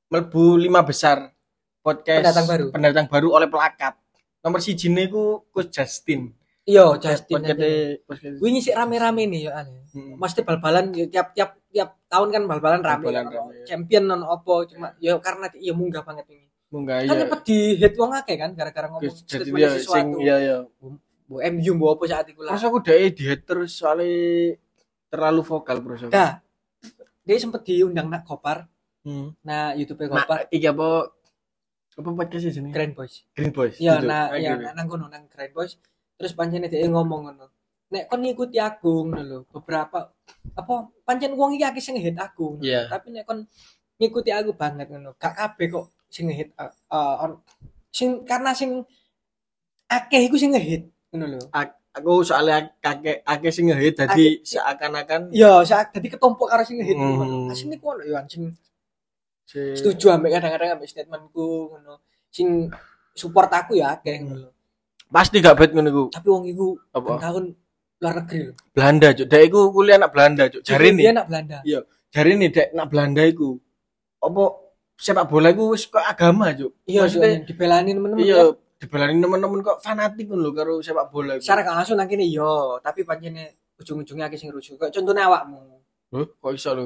[0.09, 1.35] mlebu lima besar
[1.81, 2.67] podcast Pendatang baru.
[2.71, 3.99] pendatang baru oleh pelakat
[4.41, 7.41] nomor si jine ku Coach Justin Iya, Justin.
[8.39, 9.91] Wingi sih rame-rame nih yo aneh.
[9.91, 10.15] Hmm.
[10.15, 13.11] Mesti bal-balan tiap tiap tiap tahun kan bal-balan rame.
[13.11, 13.75] Bal-balan kan, rame, ya.
[13.75, 16.47] Champion non opo cuma yo karena ya munggah banget ini.
[16.71, 19.91] Munggah Kan iya cepet di hit wong akeh kan gara-gara ngomong jadi dia sesuatu.
[19.93, 20.57] sing iya iya
[21.27, 22.55] Bu MU bu apa saat itu lah.
[22.55, 24.11] Terus aku dek di terus soalnya
[25.07, 25.95] terlalu vokal bro.
[26.07, 26.43] Dah.
[27.23, 28.67] Dia sempet diundang nak Kopar,
[29.01, 29.33] Hmm.
[29.41, 31.07] nah YouTube Nah, Kopar iki apa
[31.95, 32.75] apa podcast sini?
[32.75, 33.23] Grand Boys.
[33.31, 33.79] Green Boys.
[33.79, 34.11] Iya, Gitu.
[34.11, 35.79] nah, Ah, ya nah, nang kono nang Grand Boys.
[36.15, 37.47] Terus pancene dia ngomong ngono.
[37.91, 40.11] Nek kon ngikuti aku ngono lho, beberapa
[40.53, 42.59] apa pancen wong iki akeh sing hit aku.
[42.59, 42.91] Iya.
[42.91, 43.47] Tapi nek kon
[43.97, 47.41] ngikuti aku banget ngono, gak kabeh kok sing hit uh, uh, on-
[47.89, 48.83] sing karena sing
[49.87, 51.43] akeh iku sing ngehit ngono lho.
[51.91, 56.95] Aku soalnya kakek akeh sing ngehit dadi seakan-akan Iya, saat dadi ketumpuk karo sing ngehit
[56.95, 57.15] Hmm.
[57.17, 57.37] ngono.
[57.51, 58.55] Asline ku ono yo si-
[59.75, 62.03] setuju ambek kadang-kadang ambek statementku ngono.
[62.31, 62.71] Sing
[63.15, 64.51] support aku ya akeh ngono lho.
[65.11, 66.05] pasti gak bet ngono iku.
[66.15, 67.45] Tapi wong iku tahun
[67.99, 68.53] luar negeri lho.
[68.71, 69.27] Belanda, Cuk.
[69.27, 70.63] Dek iku kuliah nak Belanda, Cuk.
[70.63, 71.59] Jare Dia nih, anak Belanda.
[72.15, 73.59] jare nih dek nak Belanda iku.
[74.23, 74.43] Apa
[75.01, 76.77] sepak bola iku wis kok agama, Cuk.
[76.85, 78.21] Iya, Maksudnya, Maksudnya, dibelani temen-temen.
[78.21, 78.45] iya, ya.
[78.77, 81.43] dibelani teman-teman kok fanatik ngono lho karo sepak bola iku.
[81.43, 83.45] Secara gak langsung nang kene yo, tapi pancene
[83.81, 84.77] ujung-ujungnya akeh sing rusuh.
[84.77, 85.81] Kayak contohnya awakmu.
[86.13, 86.85] Loh, kok iso lho?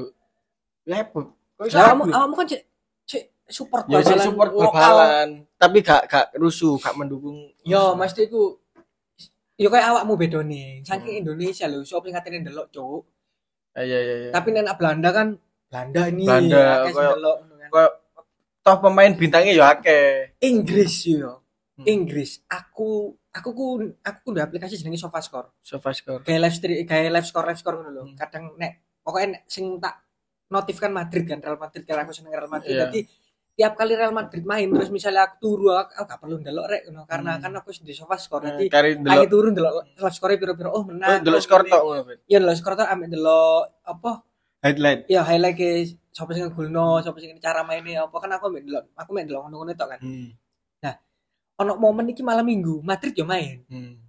[0.86, 1.02] Ya?
[1.04, 2.62] Kok iso awakmu, awakmu kan cek
[3.04, 4.72] cek support ya sing bal-balan support lokal.
[4.72, 8.56] bal-balan tapi gak gak rusuh gak mendukung Yo, mesti iku
[9.54, 10.82] yo kayak awakmu bedone.
[10.82, 13.02] Saking Indonesia lho, sop sing katene ndelok, Cuk.
[13.74, 15.26] Ah, iya iya iya Tapi nek Belanda kan
[15.66, 17.70] Belanda ini Belanda, kayak- ndelok ngono kan.
[18.64, 21.44] Toh pemain bintangnya ya akeh Inggris yo.
[21.76, 21.84] Hmm.
[21.84, 22.40] Inggris.
[22.48, 23.66] Aku aku ku
[24.00, 25.52] aku ku aplikasi jenenge SofaScore.
[25.60, 28.02] SofaScore Kayak live stream kayak live score live score ngono lho.
[28.08, 28.16] Hmm.
[28.16, 28.72] Kadang nek
[29.04, 30.00] pokoknya nek sing tak
[30.48, 32.72] notif kan Madrid kan Real Madrid karena aku seneng Real Madrid.
[32.72, 32.88] Iya.
[32.88, 33.00] Jadi
[33.54, 36.82] tiap kali Real Madrid main terus misalnya aku turu aku, aku gak perlu ndelok rek
[36.88, 37.42] ngono karena Hmm.
[37.42, 38.42] kan aku di SofaScore.
[38.48, 41.20] Nah, Nanti kari aku delok turun ndelok live score piro-piro oh menang.
[41.20, 41.72] oh, skor ngene.
[41.74, 42.02] tok ngono.
[42.30, 44.10] Iya ndelok skor tok ambek ndelok apa
[44.64, 48.64] highlight ya highlight ke sapa sing ngegolno, sapa sing cara mainnya apa kan aku ambek
[48.64, 50.00] ndelok aku ambek ndelok ngono-ngono tok kan.
[50.00, 50.30] hmm.
[51.62, 53.62] Ono momen iki malam Minggu Madrid yo main.
[53.70, 54.02] Hmm.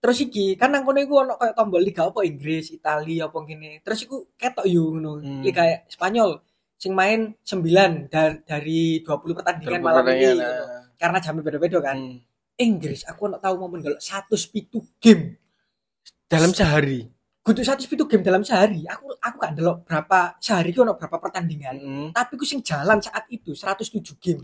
[0.00, 3.84] Terus iki kan nang kono iku ono kayak tombol liga apa Inggris, Italia apa ngene.
[3.84, 5.20] Terus iku ketok yo ngono.
[5.20, 5.44] Hmm.
[5.44, 6.40] Liga Spanyol
[6.80, 10.40] sing main 9 dari dari 20 pertandingan malam ini.
[10.40, 10.88] nah.
[10.96, 11.96] Karena jamnya beda-beda kan.
[12.00, 12.24] Hmm.
[12.56, 15.36] Inggris aku ono tahu momen ndelok 107 game.
[16.26, 17.06] dalam sehari
[17.46, 18.82] Kudu 107 game dalam sehari.
[18.84, 21.76] Aku aku gak ndelok berapa sehari ku ono berapa pertandingan.
[21.76, 22.08] Hmm.
[22.10, 24.42] Tapi ku sing jalan saat itu 107 game.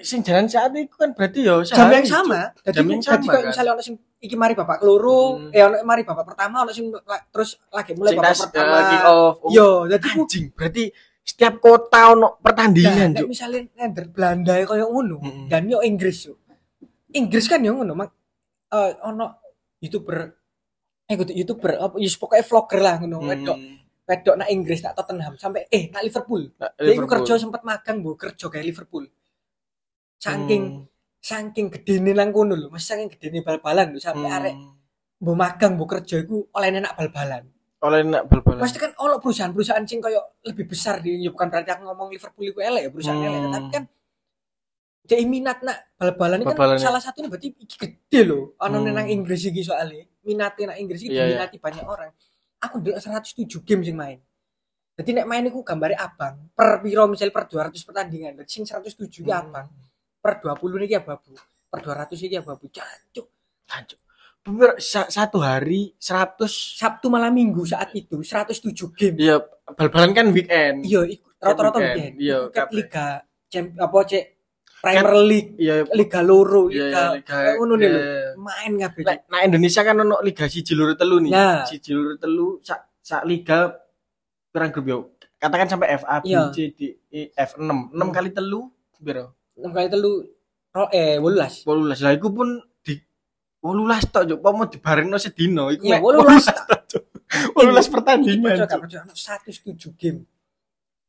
[0.00, 2.52] Sing jalan saat itu kan berarti ya Jam yang sama.
[2.60, 3.48] Jadi Jam yang jadi sama, kayak kan?
[3.48, 5.52] misalnya ono sing iki mari babak keloro, Hmm.
[5.52, 8.72] eh ono mari babak pertama, ono sing la- terus lagi mulai Sing babak tas- pertama.
[8.74, 10.84] eh, kick off Oh, Yo, jadi anjing berarti
[11.22, 15.46] setiap kota ono pertandingan Nah, misalnya nender Belanda kayak ngono Mm-mm.
[15.46, 16.36] dan yo Inggris yo.
[17.10, 18.10] Inggris kan yo ngono, mak
[18.68, 19.26] eh ono
[19.78, 20.16] YouTuber
[21.06, 23.30] eh kudu YouTuber apa ya pokoknya vlogger lah ngono, Hmm.
[23.30, 23.58] wedok
[24.06, 26.50] wedok nak Inggris nak Tottenham sampai eh nak Liverpool.
[26.58, 29.06] Nah, Dia kerja sempat magang bu kerja kayak Liverpool.
[30.16, 30.84] Saking Hmm.
[31.20, 34.36] saking gedene nang kono lho, mas saking gedene bal-balan lho sampai Hmm.
[34.36, 34.54] arek
[35.16, 37.44] bu magang bu kerja iku oleh enak bal-balan.
[37.76, 41.70] oleh nak bal-balan Pasti kan ono perusahaan-perusahaan sing koyo lebih besar di ya bukan berarti
[41.70, 43.28] aku ngomong Liverpool itu elek ya perusahaan Hmm.
[43.28, 43.84] elek tapi kan
[45.06, 48.90] jadi minat nak bal-balan ini kan Bal-balan salah satunya berarti iki gede loh ono Hmm.
[48.90, 51.26] nang Inggris iki soalnya minatnya nang Inggris iki Iya, iya.
[51.38, 52.10] diminati banyak orang.
[52.58, 54.18] Aku ndelok 107 game sing main.
[54.96, 56.50] Jadi nek main iku gambare abang.
[56.50, 57.04] Per piro?
[57.06, 58.32] Misal per 200 pertandingan.
[58.44, 59.40] Sing 107 iki Hmm.
[59.46, 59.68] abang.
[60.18, 61.36] Per 20 niki ababu
[61.70, 63.26] per 200 iki ababu cancuk
[63.66, 63.98] Hancur.
[64.42, 66.46] Bener, sa- satu hari 100
[66.78, 69.18] Sabtu malam Minggu saat itu 107 game.
[69.18, 69.42] Iya,
[69.74, 70.86] bal-balan kan weekend.
[70.86, 71.02] iya
[71.36, 72.14] rata-rata weekend.
[72.16, 72.38] Iya,
[72.70, 74.35] liga champ apa cek
[74.76, 77.26] Premier League, Iya, Liga Loro, iya, Liga iya, Liga.
[77.26, 78.00] kayak ngono nih lho.
[78.38, 79.02] Main kabeh.
[79.02, 81.32] Nah, nah Indonesia kan ono liga siji loro telu nih.
[81.32, 81.64] Nah.
[81.64, 83.72] Siji loro telu sak sak liga
[84.48, 84.98] pirang grup yo.
[85.36, 86.48] Katakan sampai FA, B, Iya.
[86.48, 87.92] C, D, E, F 6.
[87.92, 88.08] 6 Hmm.
[88.10, 89.36] kali telu piro?
[89.56, 90.12] 6 kali telu
[90.70, 91.64] ro eh 18.
[91.64, 92.00] 18.
[92.04, 92.48] Lah iku pun
[92.80, 92.94] di
[93.60, 97.04] 18 tok yo, pomo dibarengno sedina iku Iya, mek 18 tok, Cuk.
[97.58, 98.56] 18 pertandingan.
[98.64, 100.20] Percaya ono 107 game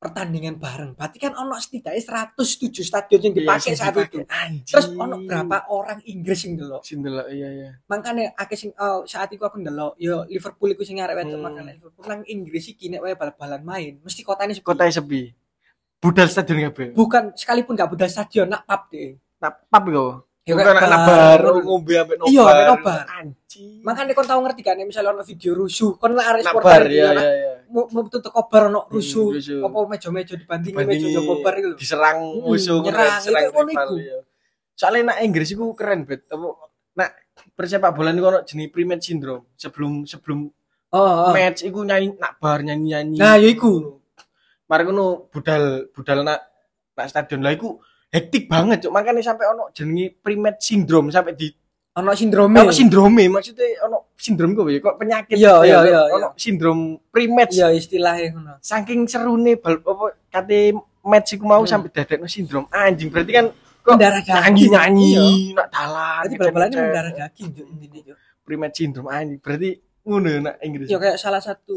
[0.08, 0.96] pertandingan bareng.
[0.96, 4.24] Berarti kan ono setidaknya 107 stadion yang dipakai Iya, saat itu.
[4.24, 4.64] Anjing.
[4.64, 6.82] Terus ono berapa orang Inggris yang delok.
[6.88, 7.70] Sing delok iya iya.
[7.92, 11.44] Makanya akeh sing oh, saat itu aku ndelok yo Liverpool iku sing arek wedok Hmm.
[11.44, 14.64] makanya Liverpool nang Inggris iki nek wae bal-balan main mesti kotane sepi.
[14.64, 15.22] Kota sepi.
[15.98, 16.94] Budal stadion kabeh.
[16.94, 19.18] bukan sekalipun gak budal stadion nak pub deh.
[19.42, 20.08] Nah, pub iku.
[20.48, 21.40] Ya, Bukan kayak anak bar.
[21.44, 22.32] bar, ngombe ambek nobar.
[22.32, 23.00] Iya, ambek nobar.
[23.12, 23.72] Anjing.
[23.84, 26.84] Makanya kon tau ngerti kan nek misalnya ono video rusuh, kon lah arek supporter bar
[26.88, 27.52] iki, ya ya ya.
[27.68, 29.36] mau mau tutup kobar ono rusuh.
[29.36, 29.60] rusuh.
[29.60, 33.96] Apa meja-meja dibandingi meja yo kobar iku diserang Hmm, musuh nyerang, ngono rival iku.
[34.00, 34.18] ya.
[34.72, 36.24] Soalnya nak Inggris iku keren bet.
[36.26, 36.48] Apa
[36.96, 37.10] nak
[37.52, 39.52] persepak bola niku ono jenis pre-match syndrome.
[39.54, 40.48] Sebelum sebelum
[40.88, 41.32] Oh, oh.
[41.36, 43.20] match iku nyanyi nak bar nyanyi-nyanyi.
[43.20, 44.00] Nah, ya iku.
[44.64, 46.40] Mari ngono budal budal nak
[46.96, 51.50] nak stadion lah iku hektik banget cuk makanya sampai ono jenenge pre-match syndrome sampai di
[51.98, 52.54] Ono sindrome.
[52.56, 56.28] ono sindrome maksudnya ono sindrom kok ya kok penyakit Iya, Ya, iya, kok iya, ono
[56.36, 58.54] sindrom pre-match Iya istilahnya ngono.
[58.62, 61.68] saking serune bal apa kate match iku mau Hmm.
[61.68, 63.46] sampai dadekno sindrom anjing berarti kan
[63.82, 64.38] kok Mendarah daging.
[64.38, 65.26] nyanyi nyanyi Iya.
[65.56, 68.18] nak dalan Berarti bal-balannya mendarah daging Cuk, intinya Cuk.
[68.44, 69.70] pre-match syndrome anjing berarti
[70.04, 71.76] ngono nak Inggris Ya kayak salah satu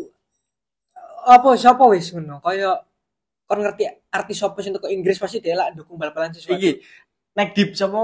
[1.22, 2.76] apa siapa wis ngono kayak
[3.50, 6.54] kon ngerti artis apa sing teko Inggris pasti dia lah dukung bal-balan sesuatu.
[6.54, 6.78] iki
[7.34, 7.98] Neck Deep sapa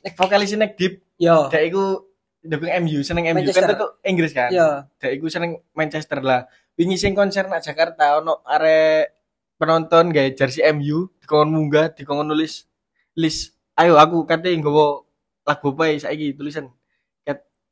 [0.00, 1.50] nek vokalis Neck Deep Yo.
[1.50, 2.06] dek iku
[2.38, 3.66] dukung MU seneng MU Manchester.
[3.66, 4.86] kan itu Inggris kan Yo.
[4.96, 6.46] dek iku seneng Manchester lah
[6.78, 9.10] wingi sing konser nak Jakarta ono arek
[9.58, 12.70] penonton gawe jersey MU dikon munggah dikon nulis
[13.18, 15.02] list ayo aku kate nggawa
[15.42, 16.70] lagu apa ya saiki tulisan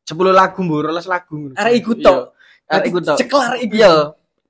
[0.05, 1.35] 10 lagu mbok 12 lagu.
[1.57, 2.19] Arek iku Iya, tok.
[2.69, 3.73] arek iku tok Ceklar iku.
[3.73, 3.93] iya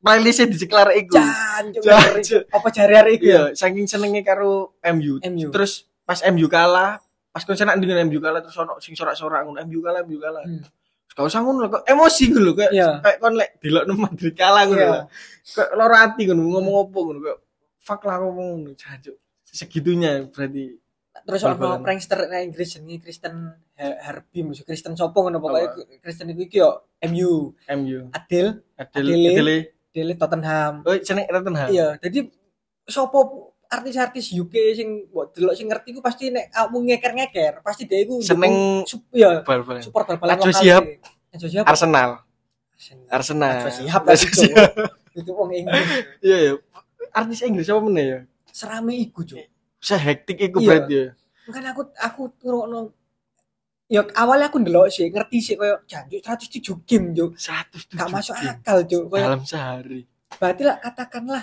[0.04, 2.22] playlistnya diceklar iku Jan, Cuk, Jan, ngeri.
[2.22, 2.42] Cuk.
[2.52, 3.32] apa arek iku ya?
[3.32, 5.48] iya saking senenge karo MU MU.
[5.48, 7.00] terus pas MU kalah
[7.32, 10.44] pas konser nak dengan MU kalah terus ono sing sorak-sorak ngono MU kalah MU kalah
[10.44, 10.60] Hmm.
[11.14, 12.90] Gak usah ngono kok emosi ngono lho, kayak Iya.
[12.98, 14.90] kayak kon lek delokno Madrid kalah ngono Iya.
[14.90, 15.00] lho.
[15.46, 17.38] Kayak loro ati ngono ngomong opo ngono kayak
[17.78, 19.14] fuck lah ngomong ngono jancuk.
[19.46, 20.74] Segitunya berarti
[21.14, 23.46] Terus ono prankster nang Inggris jenenge Kristen
[23.78, 26.02] Herbie musuh Kristen sopo ngono pokoke Apa?
[26.02, 27.54] Kristen iku iki yo MU.
[27.78, 28.10] MU.
[28.10, 29.56] Adil, Adele Adele.
[29.94, 30.82] Adil Tottenham.
[30.82, 31.68] Oh, seneng Tottenham.
[31.70, 32.26] Iya, jadi
[32.82, 38.02] sopo artis-artis UK sing mbok delok sing ngerti ku pasti nek kamu ngeker-ngeker, pasti dia
[38.02, 39.82] iku Seneng sup, ya bal-balan.
[39.82, 40.50] support bal-balan lokal.
[40.50, 41.66] Najwa Shihab.
[41.66, 42.10] Arsenal.
[43.06, 43.54] Arsenal.
[43.70, 44.50] Shihab Najwa tadi.
[45.14, 45.86] Itu wong Inggris.
[46.18, 46.52] Iya ya.
[47.14, 48.18] Artis Inggris apa meneh ya?
[48.50, 49.38] Serame iku, Cuk.
[49.78, 50.66] Sehektik iku Iya.
[50.66, 51.06] berarti ya.
[51.46, 52.78] Makanya aku aku ngrungokno
[53.86, 57.36] Ya awalnya aku ndelok sih, ngerti sih koyo janjuk 107 game, Cuk.
[57.36, 57.92] 107.
[57.92, 59.02] Gak masuk game akal, Cuk.
[59.08, 60.00] Koyo dalam sehari.
[60.34, 61.42] berarti lah katakanlah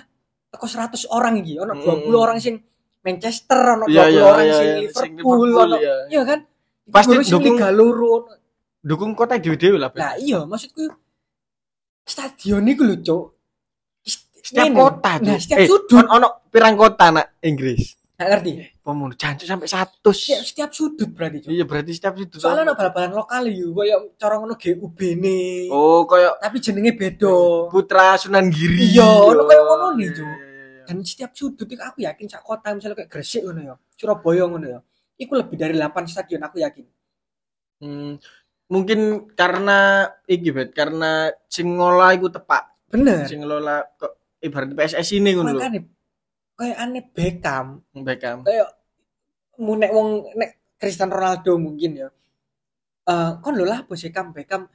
[0.49, 1.85] teko 100 orang iki, ono Hmm.
[2.03, 2.59] 20 orang sing
[2.99, 5.95] Manchester, ono 20 Iya, iya, orang iya, sing iya, sing Liverpool, ono iya.
[6.09, 6.39] iya kan?
[6.83, 8.13] Pasti Guru dukung- Liga Loro,
[8.81, 9.89] Dukung kota dewe-dewe lah.
[9.89, 10.01] Ben.
[10.01, 10.89] Nah iya maksudku
[12.03, 13.23] stadion iku lho cuk.
[14.41, 16.01] Setiap kota Nah, setiap eh, sudut.
[16.01, 18.51] on- ono pirang kota nak Inggris Nggak ngerti.
[18.79, 21.49] pemunuh jancuk sampai 100 Setiap, setiap sudut berarti cuk.
[21.49, 25.65] iya berarti setiap situ Soalnya ono bal-balan lokal yo koyo cara ngono GUB ne.
[25.67, 27.35] oh kayak Tapi jenenge beda.
[27.67, 30.27] Putra Sunan Giri Iya, ono kayak ngono nih, Iya, Cuk.
[30.27, 30.83] iya, iya.
[30.85, 34.67] Dan setiap sudut itu aku yakin sak kota misalnya kayak Gresik ngono ya, Surabaya ngono
[34.67, 34.79] ya.
[35.17, 36.85] Iku lebih dari 8 stadion aku yakin.
[37.79, 38.21] Hmm,
[38.67, 38.99] mungkin
[39.31, 39.79] karena
[40.23, 43.25] iki bet karena sing ngolah iku tepak Bener.
[43.25, 45.61] sing ngelola kok ibarat PSSI ini ngono lho
[46.61, 48.69] kayak aneh Beckham Beckham kayak
[49.57, 52.09] mu nek wong nek Cristiano Ronaldo mungkin ya.
[53.05, 54.69] Eh kon lho lah bos Beckham Beckham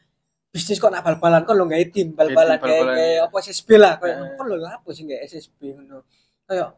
[0.50, 3.22] bisnis kok nak bal-balan kon lho gawe tim bal-balan kayak kayak ya.
[3.26, 4.34] apa SSB lah kayak Eh.
[4.34, 6.02] kon lho lah bos sing gawe SSB ngono.
[6.46, 6.68] Kayak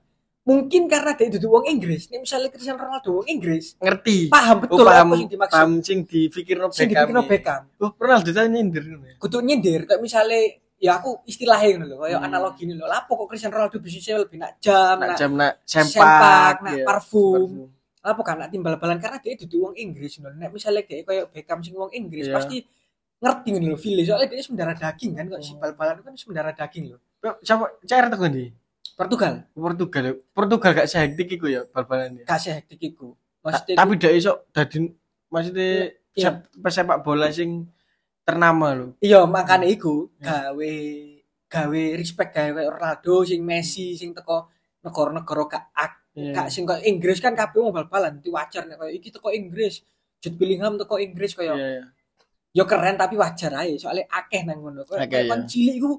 [0.48, 4.60] mungkin karena dia duduk wong Inggris, nih misalnya Cristiano Ronaldo wong Inggris, ngerti paham oh,
[4.64, 5.52] betul paham apa yang dimaksud.
[5.52, 7.30] paham sing dipikirno Sing Beckham dipikirno iki.
[7.36, 7.62] Beckham.
[7.84, 10.40] oh Ronaldo tanya nyindir ya Kudu nyindir kayak misalnya
[10.78, 12.28] ya aku istilahnya ngono lho, kayak Hmm.
[12.28, 12.86] analogi ini lho.
[12.86, 16.84] Lapo kok Cristiano Ronaldo bisnisnya lebih nak jam, nak jam nak sempak, sempak nak iya.
[16.84, 17.50] parfum.
[17.98, 20.32] apa kan nak tim bal-balan karena dia duduk wong Inggris ngono.
[20.32, 22.34] Nek misalnya dia kayak Beckham sing wong Inggris Iya.
[22.34, 22.56] pasti
[23.18, 25.56] ngerti ngono lho feel soalnya dia mendarah daging kan kok si Oh.
[25.58, 27.00] bal-balan kan mendarah daging loh.
[27.42, 28.46] Siapa cara tekan di
[28.94, 30.04] Portugal Portugal.
[30.30, 33.12] Portugal gak sehektik iku ya bal-balan ya gak sehektik iku.
[33.12, 34.78] Ta- Maksudnya tapi dak iso dadi
[35.28, 35.68] maksudnya
[36.14, 36.22] Iya.
[36.32, 37.66] sep- pesepak bola sing
[38.28, 40.74] ternama lho iya makanya iku gawe
[41.48, 44.52] gawe respect gawe kayak Ronaldo sing Messi sing teko
[44.84, 45.92] negara-negara gak ak.
[46.18, 49.80] Kak sing koyo Inggris kan kabeh mau bal-balan, itu wajar nek koyo iki teko Inggris.
[50.18, 51.84] Jude Bellingham teko Inggris koyo Iya, iya.
[52.52, 54.82] yo keren tapi wajar aja soalnya akeh nang ngono.
[54.82, 55.48] Koyo Akeh, kon iya.
[55.48, 55.90] cilik iku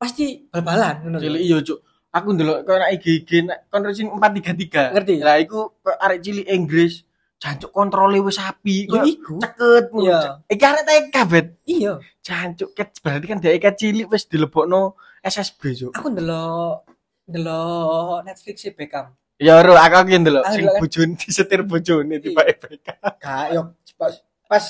[0.00, 1.18] pasti bal-balan ngono.
[1.20, 1.78] Cilik iya, Cuk.
[2.08, 4.96] Aku ndelok koyo nek IG nek kon racing 433.
[4.96, 5.14] Ngerti?
[5.20, 7.04] Lah iku arek cilik Inggris,
[7.38, 9.34] jancuk kontrole wis api, Yo koyo iku.
[9.38, 9.84] ceket.
[9.94, 10.20] Iya.
[10.50, 11.46] Iki arek TK, Bet.
[11.64, 15.92] Iya, Jancuk ket berarti kan dia ikat cilik wis dilebokno SSB, Cuk.
[15.94, 16.82] aku ndelok
[17.30, 19.14] ndelok Netflix e Beckham.
[19.38, 22.88] Ya ro aku ki ndelok Aku sing bojone disetir bojone tiba EPK.
[23.22, 23.62] Gak yo
[23.94, 24.14] pas
[24.50, 24.66] pas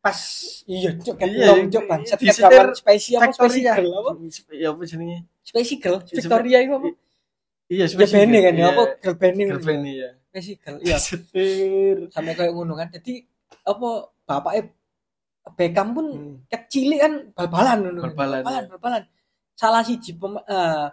[0.00, 0.18] pas
[0.66, 4.10] iya cuk ket Iya, long cuk bangsat ket gambar spesial apa spesial apa?
[4.50, 5.18] Ya apa jenenge?
[5.46, 6.88] Spesial Victoria itu apa?
[7.70, 10.19] Iya, Ya bene kan ya apa girl Girlfriend iya.
[10.30, 10.74] Spesial.
[10.78, 10.96] Iya.
[10.96, 11.96] Disetir.
[12.08, 13.26] sampai kayak ngono kan jadi
[13.66, 13.88] apa
[14.24, 14.62] bapaknya
[15.50, 16.36] Beckham pun Hmm.
[16.46, 18.70] kecil kan bal-balan ngono Bal-balan, bal-balan, iya.
[18.70, 19.02] bal-balan.
[19.52, 20.86] salah siji pem eh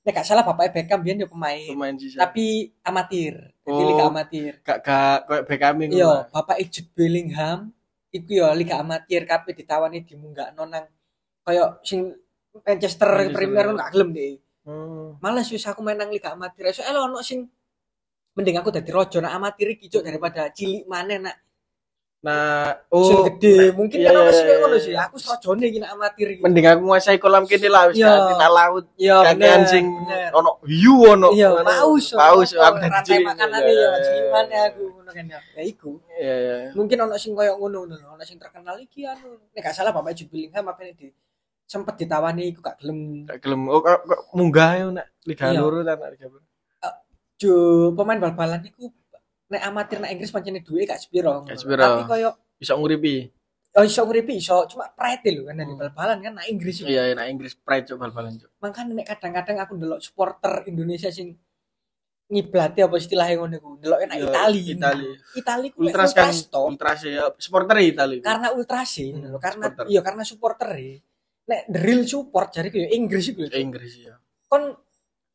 [0.00, 3.88] nek gak salah bapaknya Beckham biyen yo pemain Pemain tapi amatir jadi Oh.
[3.90, 5.92] liga amatir gak gak koyo Beckham ngono.
[5.92, 7.74] iya bapak Jude Bellingham
[8.08, 10.86] iku yo liga amatir kabeh ditawani dimunggakno nang
[11.42, 12.14] kaya sing
[12.56, 13.74] Manchester Manchester, Premier iya.
[13.76, 15.14] gak gelem deh Hmm.
[15.18, 17.46] males wis aku main nang liga amatir soalnya ono sing
[18.36, 21.36] mending aku dadi rojo nang amatir iki Cuk, daripada cilik maneh nak
[22.26, 24.82] Nah, sing oh gede mungkin iya, kan ono iya, sing iya, ngono iya.
[24.82, 28.10] sih aku serojone iki nak amatir iki mending aku nguasai kolam kene lah wis Iya.
[28.34, 28.84] kan laut.
[28.98, 30.34] iya Kakean sing bener.
[30.34, 31.28] ono hiu ono.
[31.30, 33.30] iya paus Paus aku dadi cilik.
[33.30, 34.32] makanane Iya, ya iya, cilik iya.
[34.34, 36.54] maneh aku ngono kan ya ya iku Iya, iya.
[36.74, 40.10] mungkin ono sing koyo ngono ngono ono sing terkenal iki anu nek gak salah Bapak
[40.18, 41.06] Jude Bellingham apa di
[41.62, 43.78] sempet ditawani iku gak gelem Gak gelem oh
[44.34, 45.62] munggah yo nak Liga Iya.
[45.62, 46.45] loro ta nak Liga Loro.
[47.36, 47.52] Jo
[47.92, 48.88] pemain bal-balan iku
[49.46, 53.28] nek amatir nek Inggris pancene duwe gak sepiro tapi koyo Bisa nguripi.
[53.72, 55.78] oh iso nguripi iso cuma pride lho kan dari Hmm.
[55.78, 56.88] bal-balan kan nek Inggris iku.
[56.88, 58.50] Iya, nak Inggris pride cok bal-balan cok.
[58.58, 61.36] makanya nek kadang-kadang aku ndelok supporter Indonesia sing
[62.26, 65.08] ngiblati apa istilahnya ngono iku ndelok nek Iya, Itali Itali.
[65.36, 68.18] Itali ku Ultras kan ultras ya supporter Itali.
[68.18, 71.04] karena ultras sih Hmm, karena iya karena supporter e.
[71.44, 74.16] nek the real support jadi kayak Inggris iku Inggris ya.
[74.42, 74.74] kon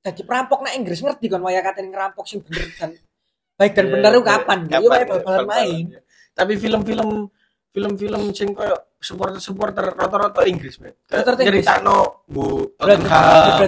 [0.01, 2.91] jadi perampok nek Inggris ngerti kon waya katene ngerampok sing bener dan
[3.53, 4.29] baik dan Iya, bener itu iya.
[4.33, 5.99] kapan yo wae iya, bal-balan bal-balan, main iya.
[6.31, 7.09] Tapi film-film
[7.69, 10.95] film-film sing koyo supporter-supporter rata-rata Inggris, Bet.
[11.09, 11.65] Inggris.
[11.65, 13.67] Ceritano Bu Tottenham,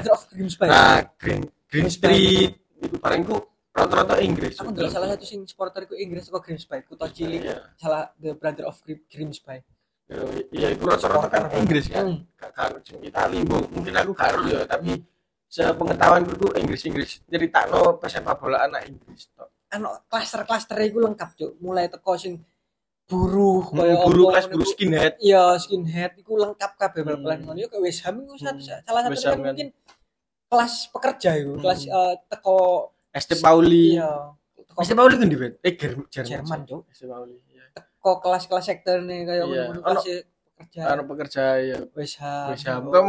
[0.63, 1.87] nah, Green Green.
[1.89, 3.35] Street, itu barengku
[3.73, 4.55] rata-rata Inggris.
[4.55, 8.31] aku ndelok salah satu sing supporter iku Inggris kok Grimsby kutha cilik Iya, salah The
[8.33, 9.57] Brother of Grim- Grimsby
[10.51, 12.05] iya, itu rata-rata kan Inggris kan.
[12.05, 12.19] Hmm.
[12.37, 13.57] Gak karo sing Itali, Bu.
[13.71, 15.01] Mungkin aku karo ya, tapi
[15.53, 19.29] sepengetahuanku itu Inggris-Inggris ceritano pesepak bola anak Inggris.
[19.31, 19.53] tok.
[19.69, 22.41] anu klaster-klaster iku lengkap cuk mulai teko sing
[23.03, 24.65] buruh Hmm, kaya Guru apa kelas iku.
[24.65, 25.13] skinhead.
[25.19, 27.09] iya skinhead iku lengkap kabeh Hmm.
[27.13, 28.81] bal-balan ngono yo kayak West Ham iku satu Hmm.
[28.81, 29.37] salah satu kan kan.
[29.43, 29.67] mungkin
[30.47, 31.61] kelas pekerja iku Hmm.
[31.61, 32.57] kelas eh, teko
[33.11, 33.93] Este Pauli.
[33.93, 34.09] iya
[34.55, 35.35] teko Este Pauli kan di?
[35.35, 36.05] Eh, Jerman.
[36.09, 36.81] Jerman, Cuk.
[36.87, 37.37] Este Pauli.
[37.47, 37.63] Iya.
[37.71, 39.63] teko kelas-kelas sektor nih kayak Iya.
[39.67, 40.05] ngono Ono- kelas
[40.47, 41.77] pekerja Anu pekerja ya.
[41.93, 42.87] West Ham.
[42.87, 43.05] Kok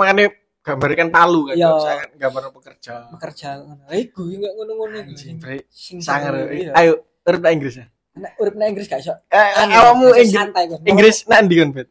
[0.64, 1.54] gambarkan palu kan.
[1.54, 1.70] Iya.
[1.76, 2.94] Saya kan gambar pekerja.
[3.12, 5.68] pekerja ngono iku yo kayak ngono-ngono Anjing, sing bre.
[6.00, 6.48] Sangar.
[6.50, 6.72] iya.
[6.72, 7.86] Ayo, urip nang Inggris ya.
[8.14, 10.30] nek urip nang Inggris gak iso Eh, Anu, awakmu Inggris.
[10.30, 11.88] santai kon Inggris nak ndi kan, Bet?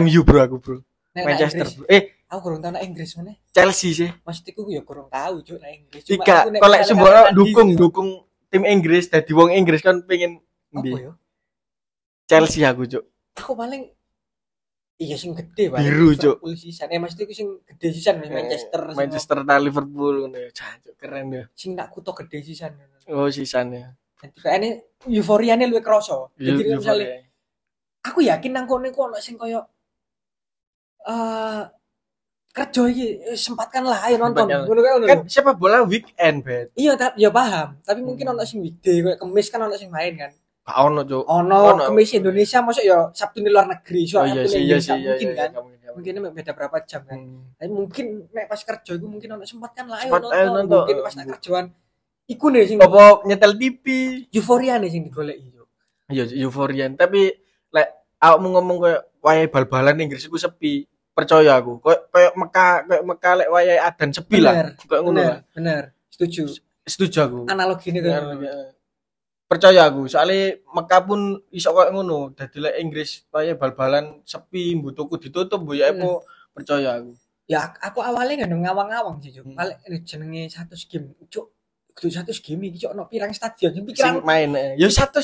[0.00, 0.76] MU bro aku, bro.
[1.12, 1.66] Nek Manchester.
[1.68, 1.84] Bro.
[1.86, 4.10] Eh, aku kurang tau nang Inggris mana Chelsea sih.
[4.20, 8.08] maksudku ya kurang tahu cuk nang Inggris Cuma Tiga, aku nek dukung di- dukung
[8.48, 10.90] tim Inggris dadi wong Inggris kan pengen ndi?
[10.96, 11.12] ya
[12.26, 13.04] Chelsea aku, Cuk.
[13.34, 13.90] aku paling
[15.00, 16.36] iya sing gede paling Biru, Cuk.
[16.54, 20.50] Sisan eh maksudku sing gede sisan Manchester Eh, Manchester ta Liverpool ngono ya.
[20.52, 21.44] Jancuk keren ya.
[21.56, 22.76] sing nak kuto gede sisan
[23.08, 23.96] Oh, sisanya.
[24.20, 24.70] jadi kayaknya
[25.08, 27.24] euforianya luwih kroso jadi misalnya
[28.00, 29.64] aku yakin nang kono ono sing koyo
[31.02, 31.64] eh
[32.50, 36.74] kerja iki eh, sempatkan lah ayo nonton ngono kae ngono kan sepak bola weekend, Bet.
[36.76, 38.34] iya ya paham tapi mungkin Hmm.
[38.36, 40.32] ono sing weekday kayak kemis kan ono sing main kan
[40.76, 41.24] ono, Cuk.
[41.24, 41.82] ono Ono.
[41.86, 44.90] kemis Indonesia masuk ya Sabtu di luar negeri Oh soalnya iya Sabtu sih, iya sih,
[44.92, 45.90] iya mungkin iya, kan iya, mungkin, iya.
[45.90, 47.42] mungkin emang beda berapa jam kan Hmm.
[47.52, 50.12] tapi mungkin nek pas kerja iku mungkin ono sempat kan lah ayo
[50.48, 50.66] nonton.
[50.70, 51.66] mungkin pas nak kerjaan
[52.26, 53.84] iku nih sing Apa nyetel TV?
[54.30, 55.64] euforia nih sing digoleki yo
[56.06, 56.94] Iya, euforian.
[56.94, 57.30] Tapi
[57.70, 60.82] lek awakmu ngomong kayak wayahe bal-balan Inggris iku sepi.
[61.10, 61.78] Percaya aku.
[61.78, 64.74] Kayak kayak Mekah, kayak Mekah lek wayahe adan sepi lah.
[64.74, 66.50] Kayak ngono bener bener setuju
[66.82, 67.40] Setuju aku.
[67.46, 68.26] analogi ini kan
[69.50, 70.06] Percaya aku.
[70.06, 72.30] Soalnya Mekah pun iso kayak ngono.
[72.30, 76.22] Dadi lek Inggris wayahe bal-balan sepi, mbok tuku ditutup, mbok ya apa
[76.54, 77.12] percaya aku.
[77.50, 79.58] ya aku awalnya nggak ngawang-ngawang sih cuk Hmm.
[79.58, 81.50] ini jenenge satu game cuk
[81.90, 84.78] kudu satu game iki cuk ono pirang stadion sing Sing pikiran main eh.
[84.78, 85.18] ya satu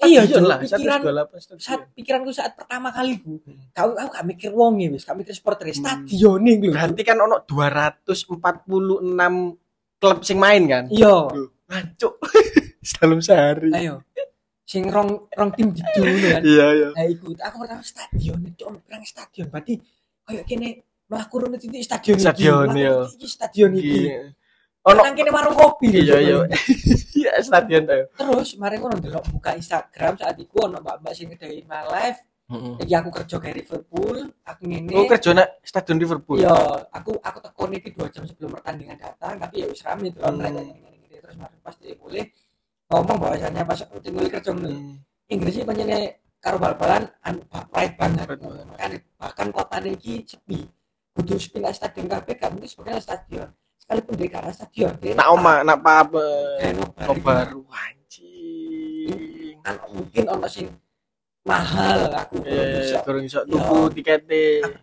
[0.00, 0.40] Iya, Cuk.
[0.46, 1.60] lah, Pikiran- 128 stadion.
[1.60, 3.60] saat pikiranku saat pertama kali bu Hmm.
[3.76, 5.76] kau aku gak mikir wong wis gak mikir supporter Hmm.
[5.76, 9.60] stadion lho Berarti kan ono 246
[10.00, 10.88] klub sing main kan.
[10.88, 11.28] Iya.
[11.28, 11.68] Loh,
[12.80, 13.70] Dalam sehari.
[13.76, 14.00] Ayo.
[14.64, 16.40] Sing rong rong tim gitu kan.
[16.40, 16.88] Iya, iya.
[16.94, 17.36] Nah, ikut.
[17.42, 19.46] Aku pertama stadion, cok, perang stadion.
[19.50, 19.74] Berarti
[20.24, 20.68] kayak kene
[21.10, 22.24] mlaku rene titik stadion iki.
[22.24, 22.94] Stadion, Mlaku iya.
[23.12, 23.98] iki stadion iki.
[24.08, 24.20] Iya.
[24.80, 26.36] Ono Nang kene warung kopi iya iya.
[27.20, 28.08] Iya stadion tuh.
[28.16, 32.20] Terus mari ngono ndelok buka Instagram saat iku ono mbak-mbak sing ngedai my live.
[32.48, 32.74] Heeh.
[32.86, 34.94] Iki aku kerja ke Liverpool, aku ngene.
[34.96, 36.40] Oh kerja nak stadion Liverpool.
[36.40, 36.56] Iya,
[36.94, 40.38] aku aku tekon iki 2 jam sebelum pertandingan datang, tapi ya wis rame tuh Hmm.
[40.40, 40.62] mereka
[41.30, 42.24] terus mari pas dia boleh
[42.90, 44.50] ngomong bahwasanya pas aku mulai kerja.
[44.50, 44.98] Hmm.
[45.30, 45.98] Inggris iki pancene
[46.42, 48.26] karo bal-balan anu pride banget.
[48.26, 48.66] Pride banget.
[48.74, 50.66] Kan bahkan kotane iki sepi.
[51.14, 53.46] Kudu sepi lah stadion kabeh gak mungkin sebagai stadion.
[53.78, 54.92] Sekalipun di karena stadion.
[54.98, 56.24] Nak oma, nak apa?
[56.74, 57.62] nobar Nobar iki.
[57.78, 59.56] anjing.
[59.62, 60.66] Kan mungkin ono sing
[61.46, 62.92] mahal aku Iya, iya, bisa.
[62.92, 63.48] iya, kurang iso Iya.
[63.48, 63.78] tuku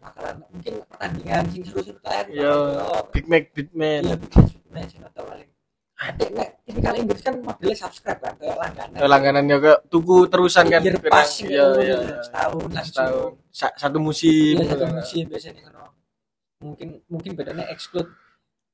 [0.02, 4.02] bakalan mungkin pertandingan sing seru-seru Iya, bakal- Big Mac, Big Mac.
[4.04, 4.93] Iya, big match, big match
[5.97, 8.97] Ada nek tipikal Inggris kan modelnya subscribe kan kayak langganan.
[9.01, 10.77] Langganannya ke tuku terusan kan.
[10.79, 11.97] Year pirang- pass Iya, iya.
[12.21, 12.86] setahun langsung.
[12.86, 13.29] Setahun.
[13.49, 14.55] Sa- Satu musim.
[14.55, 15.73] Iya, satu musim biasanya kan.
[16.60, 18.10] Mungkin mungkin bedanya exclude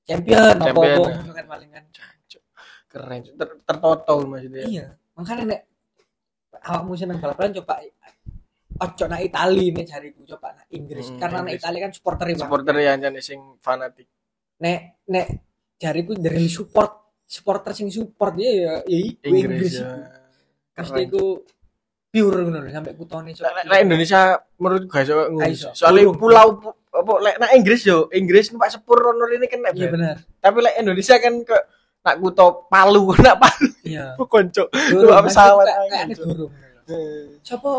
[0.03, 0.95] champion Champion, apa ya.
[1.15, 1.83] gitu kan paling kan.
[1.89, 2.43] Jancuk.
[2.87, 3.19] Keren.
[3.23, 4.63] Ter tertoto maksudnya.
[4.65, 5.61] Iya, makanya nek
[6.61, 7.73] awakmu seneng bal-balan coba
[8.75, 11.61] ojo nak Itali nih cariku coba nak Inggris Hmm, karena nak Inggris.
[11.61, 12.41] Itali kan supporter banget.
[12.41, 14.07] Supporter yang jane sing fanatik.
[14.55, 15.27] nek nek
[15.75, 19.87] jariku dari support supporter sing support ya ya ya iku Inggris Inggris ya.
[19.87, 19.97] iku.
[20.73, 21.03] Pasti
[22.09, 24.21] pure ngono sampai kutone lek Indonesia
[24.55, 25.09] menurut Gak
[25.49, 25.73] iso.
[25.73, 26.19] soalnya Burung.
[26.19, 29.91] pulau pu- apa lek nak Inggris yo Inggris numpak sepur rono ini kena Iya Ben.
[29.91, 30.15] benar.
[30.37, 31.57] tapi lek Indonesia kan ke
[31.99, 34.13] nak kuto Palu nak Palu Iya.
[34.29, 36.53] konco Numpak pesawat kayak- durung.
[37.41, 37.71] Siapa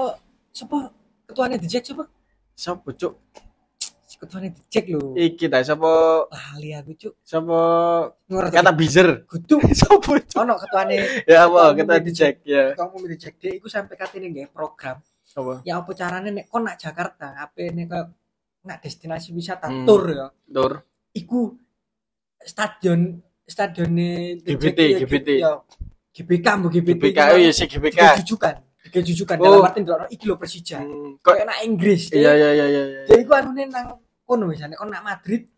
[0.51, 0.77] siapa
[1.25, 2.05] ketuanya dijek siapa?
[2.53, 3.15] siapa cuk
[4.05, 5.13] Ketuanya dijek lho.
[5.15, 5.91] iki ta siapa
[6.29, 7.15] Lali aku cuk.
[7.21, 7.59] siapa
[8.25, 8.55] Ngerti.
[8.55, 13.05] kata bizer kudu siapa cuk ono ketuane ya apa Ketua kita dicek ya ketua umum
[13.05, 15.01] dijek dia iku sampai katene nggak program.
[15.35, 18.05] apa Ya apa carane nek kon nak Jakarta, apa nek koyo
[18.63, 19.83] nak destinasi wisata Hmm.
[19.83, 20.27] tour ya.
[20.47, 20.73] Dur
[21.11, 21.53] iku
[22.39, 25.29] stadion stadione GBT, GBT.
[25.39, 25.59] ya
[26.13, 28.51] GBK mbok GBT GBK oh iya si GBK Tiga
[28.85, 29.45] tiga jujukan Oh.
[29.49, 30.79] dalam arti ndelokno iki lho Persija.
[30.79, 33.01] Hmm, kok kok enak Inggris iya iya iya iya iya.
[33.09, 35.49] jadi iku anune nang kono misalnya kon nak Madrid.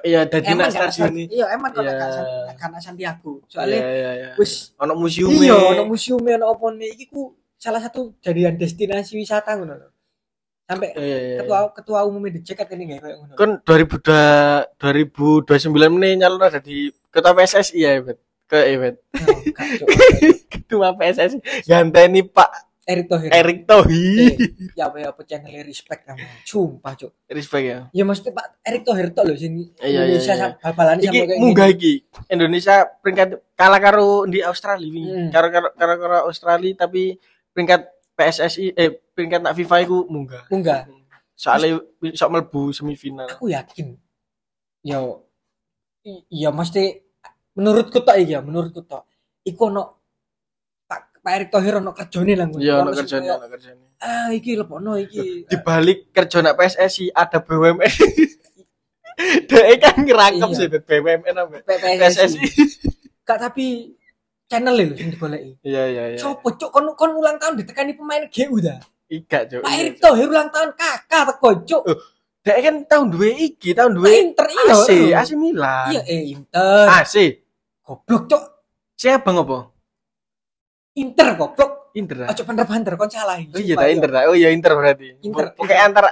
[0.00, 1.24] Iya dadi nak stadion ini.
[1.34, 1.82] iya emang Iya.
[1.82, 3.32] nak San- karena Santiago.
[3.36, 7.22] Iya soalnya iya iya wis ono museum iya ono museum ono apa nih iki ku
[7.58, 9.88] salah satu jadian destinasi wisata ngono lho.
[10.64, 16.22] Sampai iya iya ketua ketua umumnya dicek katanya nggak kayak ngono kan 2000 2029 menit
[16.22, 18.18] nyalon ada di ketua PSSI ya Ebet
[18.50, 19.86] ke Ebet Oh, kacau.
[20.48, 22.50] ketua PSSI ganteni Pak.
[22.82, 23.30] Erick Thohir.
[23.30, 24.18] Erick Thohir.
[24.18, 24.34] Eh,
[24.74, 27.12] ya apa ya apa channelnya respect kamu sumpah cuk.
[27.28, 27.78] Respect ya.
[27.92, 30.58] Ya maksudnya Pak Erick Thohir tok lho sini Iya, Indonesia iya, iya.
[30.58, 31.76] bal-balan iki munggah gini.
[31.76, 31.92] iki.
[32.26, 35.30] Indonesia peringkat kalah karo di Australia wingi Hmm.
[35.30, 37.14] karo karo karo karo Australia tapi
[37.48, 37.80] peringkat
[38.12, 40.50] PSSI eh peringkat nak FIFA iku munggah.
[40.50, 40.90] Munggah.
[41.32, 43.30] Soalnya bisa mlebu semifinal.
[43.30, 43.94] Aku yakin.
[44.82, 45.30] Yo
[46.02, 47.06] i- iya mesti
[47.54, 49.04] menurutku tok iki ya menurutku tok.
[49.42, 49.82] Iku ono
[50.84, 54.92] Pak Pak Erick Thohir ono kerjane lah iya Ono kayak, ono kerjanya ah iki lepono
[54.96, 55.44] iki.
[55.44, 57.78] Di balik kerja nak PSSI ada BUMN
[59.48, 60.56] Dia kan ngerangkep Iya.
[60.56, 62.40] sih BUMN apa PSSI
[63.20, 63.92] gak tapi
[64.48, 66.18] channel lho sing digoleki iya iya iya.
[66.18, 66.72] Sopo cuk?
[66.72, 69.60] Kon kon ulang tahun ditekani pemain GU dah Iga cuk.
[69.62, 71.82] Pak Erick Thohir ulang tahun kakak teko cuk
[72.40, 75.16] Dia kan tahun dua iki tahun dua Inter iya AC iya.
[75.20, 77.14] AC Milan iya eh Inter AC
[77.84, 78.42] goblok cuk
[78.96, 79.76] siapa ngopo
[80.96, 82.28] Inter goblok Inter ah?
[82.30, 83.38] Ojo bener-bener kon salah.
[83.50, 84.22] Oh iya Inter tak.
[84.30, 85.18] Oh iya Inter berarti.
[85.26, 85.58] Inter.
[85.58, 86.10] Pokoknya antara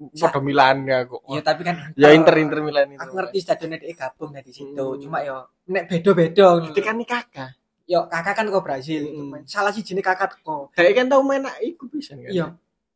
[0.00, 1.22] Podo Milan ya kok.
[1.28, 3.00] Iya tapi kan Ya Inter Inter Milan itu.
[3.04, 4.74] Aku ngerti stadionnya dia gabung di situ.
[4.74, 4.98] Hmm.
[4.98, 6.58] Cuma yo nek beda-beda.
[6.64, 7.50] Itu kan kakak.
[7.84, 9.02] Yo kakak kan kok Brasil.
[9.06, 9.44] Hmm.
[9.46, 10.72] Salah sih jenis kakak kok.
[10.74, 12.32] Dia kan tahu main iku bisa kan.
[12.32, 12.46] Iya.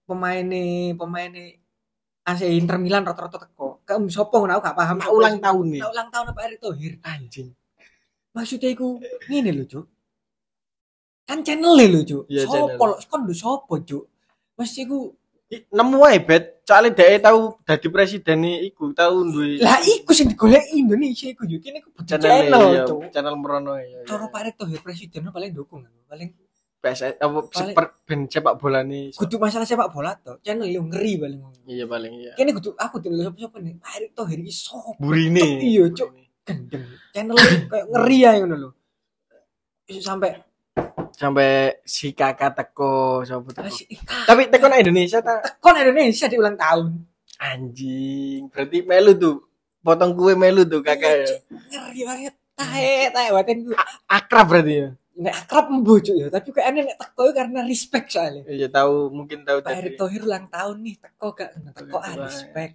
[0.04, 1.63] Pemainnya pemainnya
[2.24, 3.84] AC Inter Milan rata-rata teko.
[3.84, 4.96] Kamu sopo ngono gak paham.
[5.00, 5.82] Nah, ulang tahun nih.
[5.84, 6.96] Ulang tahun apa Erick Thohir?
[7.04, 7.52] Anjing.
[8.32, 8.96] Maksudnya iku
[9.28, 9.86] ngene lho, Cuk.
[11.28, 12.24] Kan channel lho, Cuk.
[12.32, 14.04] Iya, sopo kon lho sopo, Cuk.
[14.56, 14.98] Maksudnya iku
[15.70, 16.64] Nemu ae bet.
[16.64, 21.44] Soalnya dia tahu dadi presiden nih iku tahun duwe lah iku sing digoleki Indonesia iku
[21.44, 23.00] yo kene iku channel channel, iya, Cuk.
[23.12, 24.00] channel merono ya.
[24.08, 26.32] Cara Pak Erick Thohir presiden paling dukung paling
[26.84, 29.16] PSS apa seper ben sepak bola nih.
[29.16, 32.32] kudu masalah sepak bola to channel yang ngeri paling Iya paling iya.
[32.36, 35.64] kene kudu aku dulu siapa nih Pak Erick Thohir iki sopo Burine.
[35.64, 36.08] Iya cuk
[36.44, 36.84] gendeng
[37.16, 37.36] channel
[37.72, 38.70] kayak ngeri ya ngono lho
[40.04, 40.36] sampai
[41.14, 43.70] Sampai si kakak teko sapa teko.
[43.70, 46.90] Asik, Tapi teko nang Indonesia ta kon Indonesia di ulang tahun
[47.38, 48.50] anjing.
[48.50, 49.36] Berarti melu tuh.
[49.78, 51.28] Potong kue melu tuh kakak ya.
[51.70, 53.70] ngeri banget tae tae waten ku
[54.10, 54.88] Akrab berarti ya.
[55.14, 59.62] Nek akrab mbojo ya tapi kok nek teko karena respect soalnya Iya tahu mungkin tahu
[59.62, 62.74] Pak Erick Thohir ulang tahun nih teko gak teko ah respect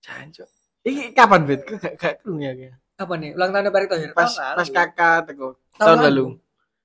[0.00, 0.48] Jancuk.
[0.80, 1.60] Iki kapan bet?
[1.66, 2.52] Gak gak krungu ya.
[2.56, 2.68] Ki?
[3.00, 6.24] apa nih ulang tahun Pak Erick Thohir Pas pas kakak teko Tahun lalu.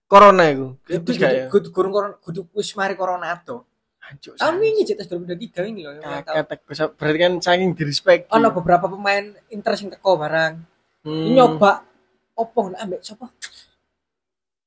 [0.05, 0.67] Corona iku.
[0.89, 1.45] Itu gak ya?
[1.51, 3.69] kurung corona kudu wis mari corona ato
[4.01, 4.37] Jancuk.
[4.37, 6.25] tahun ini cetas 2023 ini loh yang.
[6.25, 8.29] Kakak teko berarti kan saking direspect.
[8.33, 10.73] ono beberapa pemain Inter sing teko barang
[11.05, 11.85] Hmm, nyoba
[12.33, 13.29] opo nak ambek sapa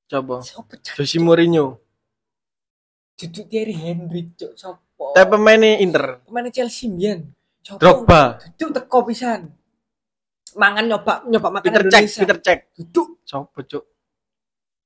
[0.09, 0.41] Coba.
[0.97, 1.77] Jose Mourinho.
[3.19, 6.23] duduk Thierry Henry cok sapa Tapi pemainnya Inter.
[6.23, 7.27] pemain Chelsea mbiyen?
[7.67, 8.39] Drogba.
[8.55, 9.51] duduk teko pisan
[10.55, 12.61] mangan nyoba nyoba makan Peter Cech, Indonesia Peter Cech.
[12.79, 13.85] duduk Coba cuk.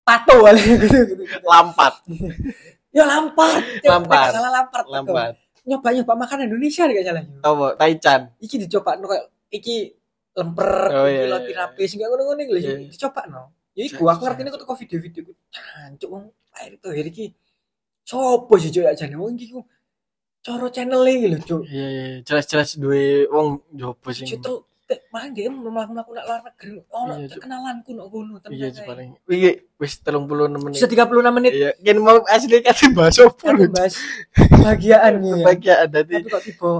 [0.03, 1.47] pato wale gitu, gitu, gitu.
[1.47, 1.95] Lampat.
[2.97, 3.53] ya lampar
[3.85, 4.31] Lampard.
[4.33, 5.33] salah lampar Lampat.
[5.63, 7.67] nyoba nyoba makan Indonesia gak salah Apa?
[7.79, 8.21] Taichan.
[8.41, 9.93] iki dicoba no kayak iki
[10.33, 11.85] lemper Oh, iki iya, roti iya.
[11.87, 12.75] sing ngono-ngono iki lho Iya.
[12.89, 13.43] dicoba no
[13.73, 14.49] ya iku Iya, aku ngerti iya.
[14.49, 17.25] ini kok video-video ku cancuk wong air itu hari iki
[18.03, 19.61] sopo sih cok ya jane wong iki ku
[20.41, 24.29] coro channel iki lho cok Iya, iya, jelas-jelas duwe wong jopo sing.
[24.29, 24.69] Cuk
[25.09, 27.41] main dia melakukan nak luar negeri oh Iya, Cuk.
[27.41, 28.85] kenalanku no kono Iya, tenang ae.
[28.85, 29.09] paling.
[29.25, 29.51] Iya,
[29.81, 30.77] wis 36 menit.
[30.77, 33.73] bisa 36 menit Iya, kan mau asli kasih bahas apa kan lu?
[33.73, 33.95] bahas
[34.37, 35.35] kebahagiaan ya.
[35.41, 36.71] Bahagia ada di tapi kok tiba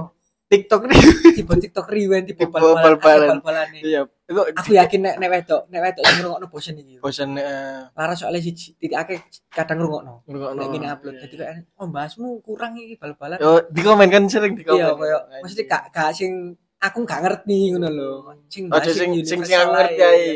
[0.45, 0.99] TikTok nih.
[1.41, 3.41] tiba TikTok rewind tiba bal-balan.
[3.81, 6.95] Iya, aku yakin nek nek wedok nek wedok sing ngrungokno bosen iki.
[6.97, 7.85] Bosan eh.
[7.93, 9.19] Lara soalnya si titik akeh
[9.53, 10.13] kadang ngrungokno.
[10.25, 10.59] Ngrungokno.
[10.59, 11.15] nek ngene upload.
[11.21, 13.37] Jadi kayak oh bahasmu kurang iki bal-balan.
[13.37, 14.81] Yo, di komen kan sering di komen.
[14.81, 18.11] iya koyo mesti gak gak sing aku gak ngerti ngono lho.
[18.49, 20.27] Sing bahas sing sing sing aku universal ngerti ae,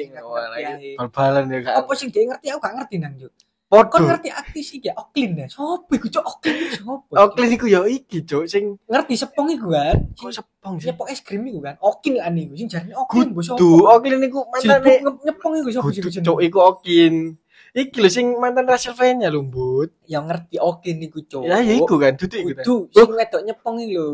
[0.99, 1.73] bal-balan ya kak.
[1.81, 3.29] apa sing dia ngerti aku gak ngerti nang yo
[3.67, 3.91] Podo.
[3.91, 7.67] kon ngerti artis iki ya Oklin deh sopo iku cok Oklin iku sopo Oh, kliniku
[7.67, 10.87] yo iki, Cuk, sing ngerti sepong iku kan kok sepong sih.
[10.87, 14.39] nyepong es krim iku kan Okin kan iku sing jarine Okin bos Kudu, oh kliniku
[14.55, 14.93] Jilbab mantane.
[15.21, 17.35] nyepong iku sopo sing Cuk, iku Okin.
[17.69, 19.91] Iki lho sing mantan Rasilvania lho, Mbut.
[20.07, 22.47] yang ngerti Okin iku cok Ya, ya iku kan, dudu iku.
[22.55, 24.07] kudu sing wedok nyepong iku lho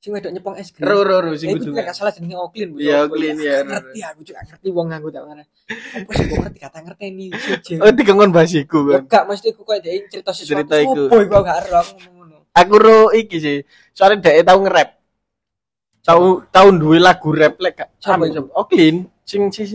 [0.00, 1.76] sing wedok nyepong es krim Ro ro ro sing Eh, kudu.
[1.76, 2.80] gak salah jenenge Oklin Bu.
[2.80, 3.60] Iya, Opo, Oklin, ya.
[3.60, 5.44] Ngerti aku juga ngerti wong nganggo tak mana.
[5.44, 7.72] Apa sih gua ngerti kata ngerti ini siji.
[7.76, 9.02] Oh, dikengkon bahas iku Ya kan.
[9.06, 10.48] gak mesti aku koyo dhek cerita sesuatu.
[10.56, 11.00] Cerita iku.
[11.04, 12.36] Sopo iku aku gak ero aku ngono.
[12.50, 13.58] Aku ro iki sih.
[13.92, 14.90] Soalnya dhek tau nge-rap.
[16.00, 17.88] Tau tau duwe lagu rap lek gak.
[18.56, 19.68] Oklin sing sing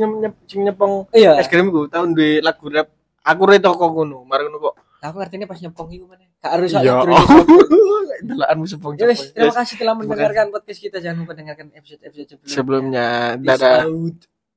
[0.50, 1.38] sing nyepong Iya.
[1.38, 2.90] es krim iku tau duwe lagu rap.
[3.22, 4.76] Aku re toko ngono, mari ngono kok.
[5.12, 6.26] Aku ngerti pas nyepong iku mana.
[6.42, 7.02] Gak harus Ya.
[8.26, 10.98] Delakanmu sepong Ya wes, terima kasih telah mendengarkan podcast kita.
[11.04, 12.56] Jangan lupa dengarkan episode-episode sebelumnya.
[12.56, 13.86] Sebelumnya, dadah.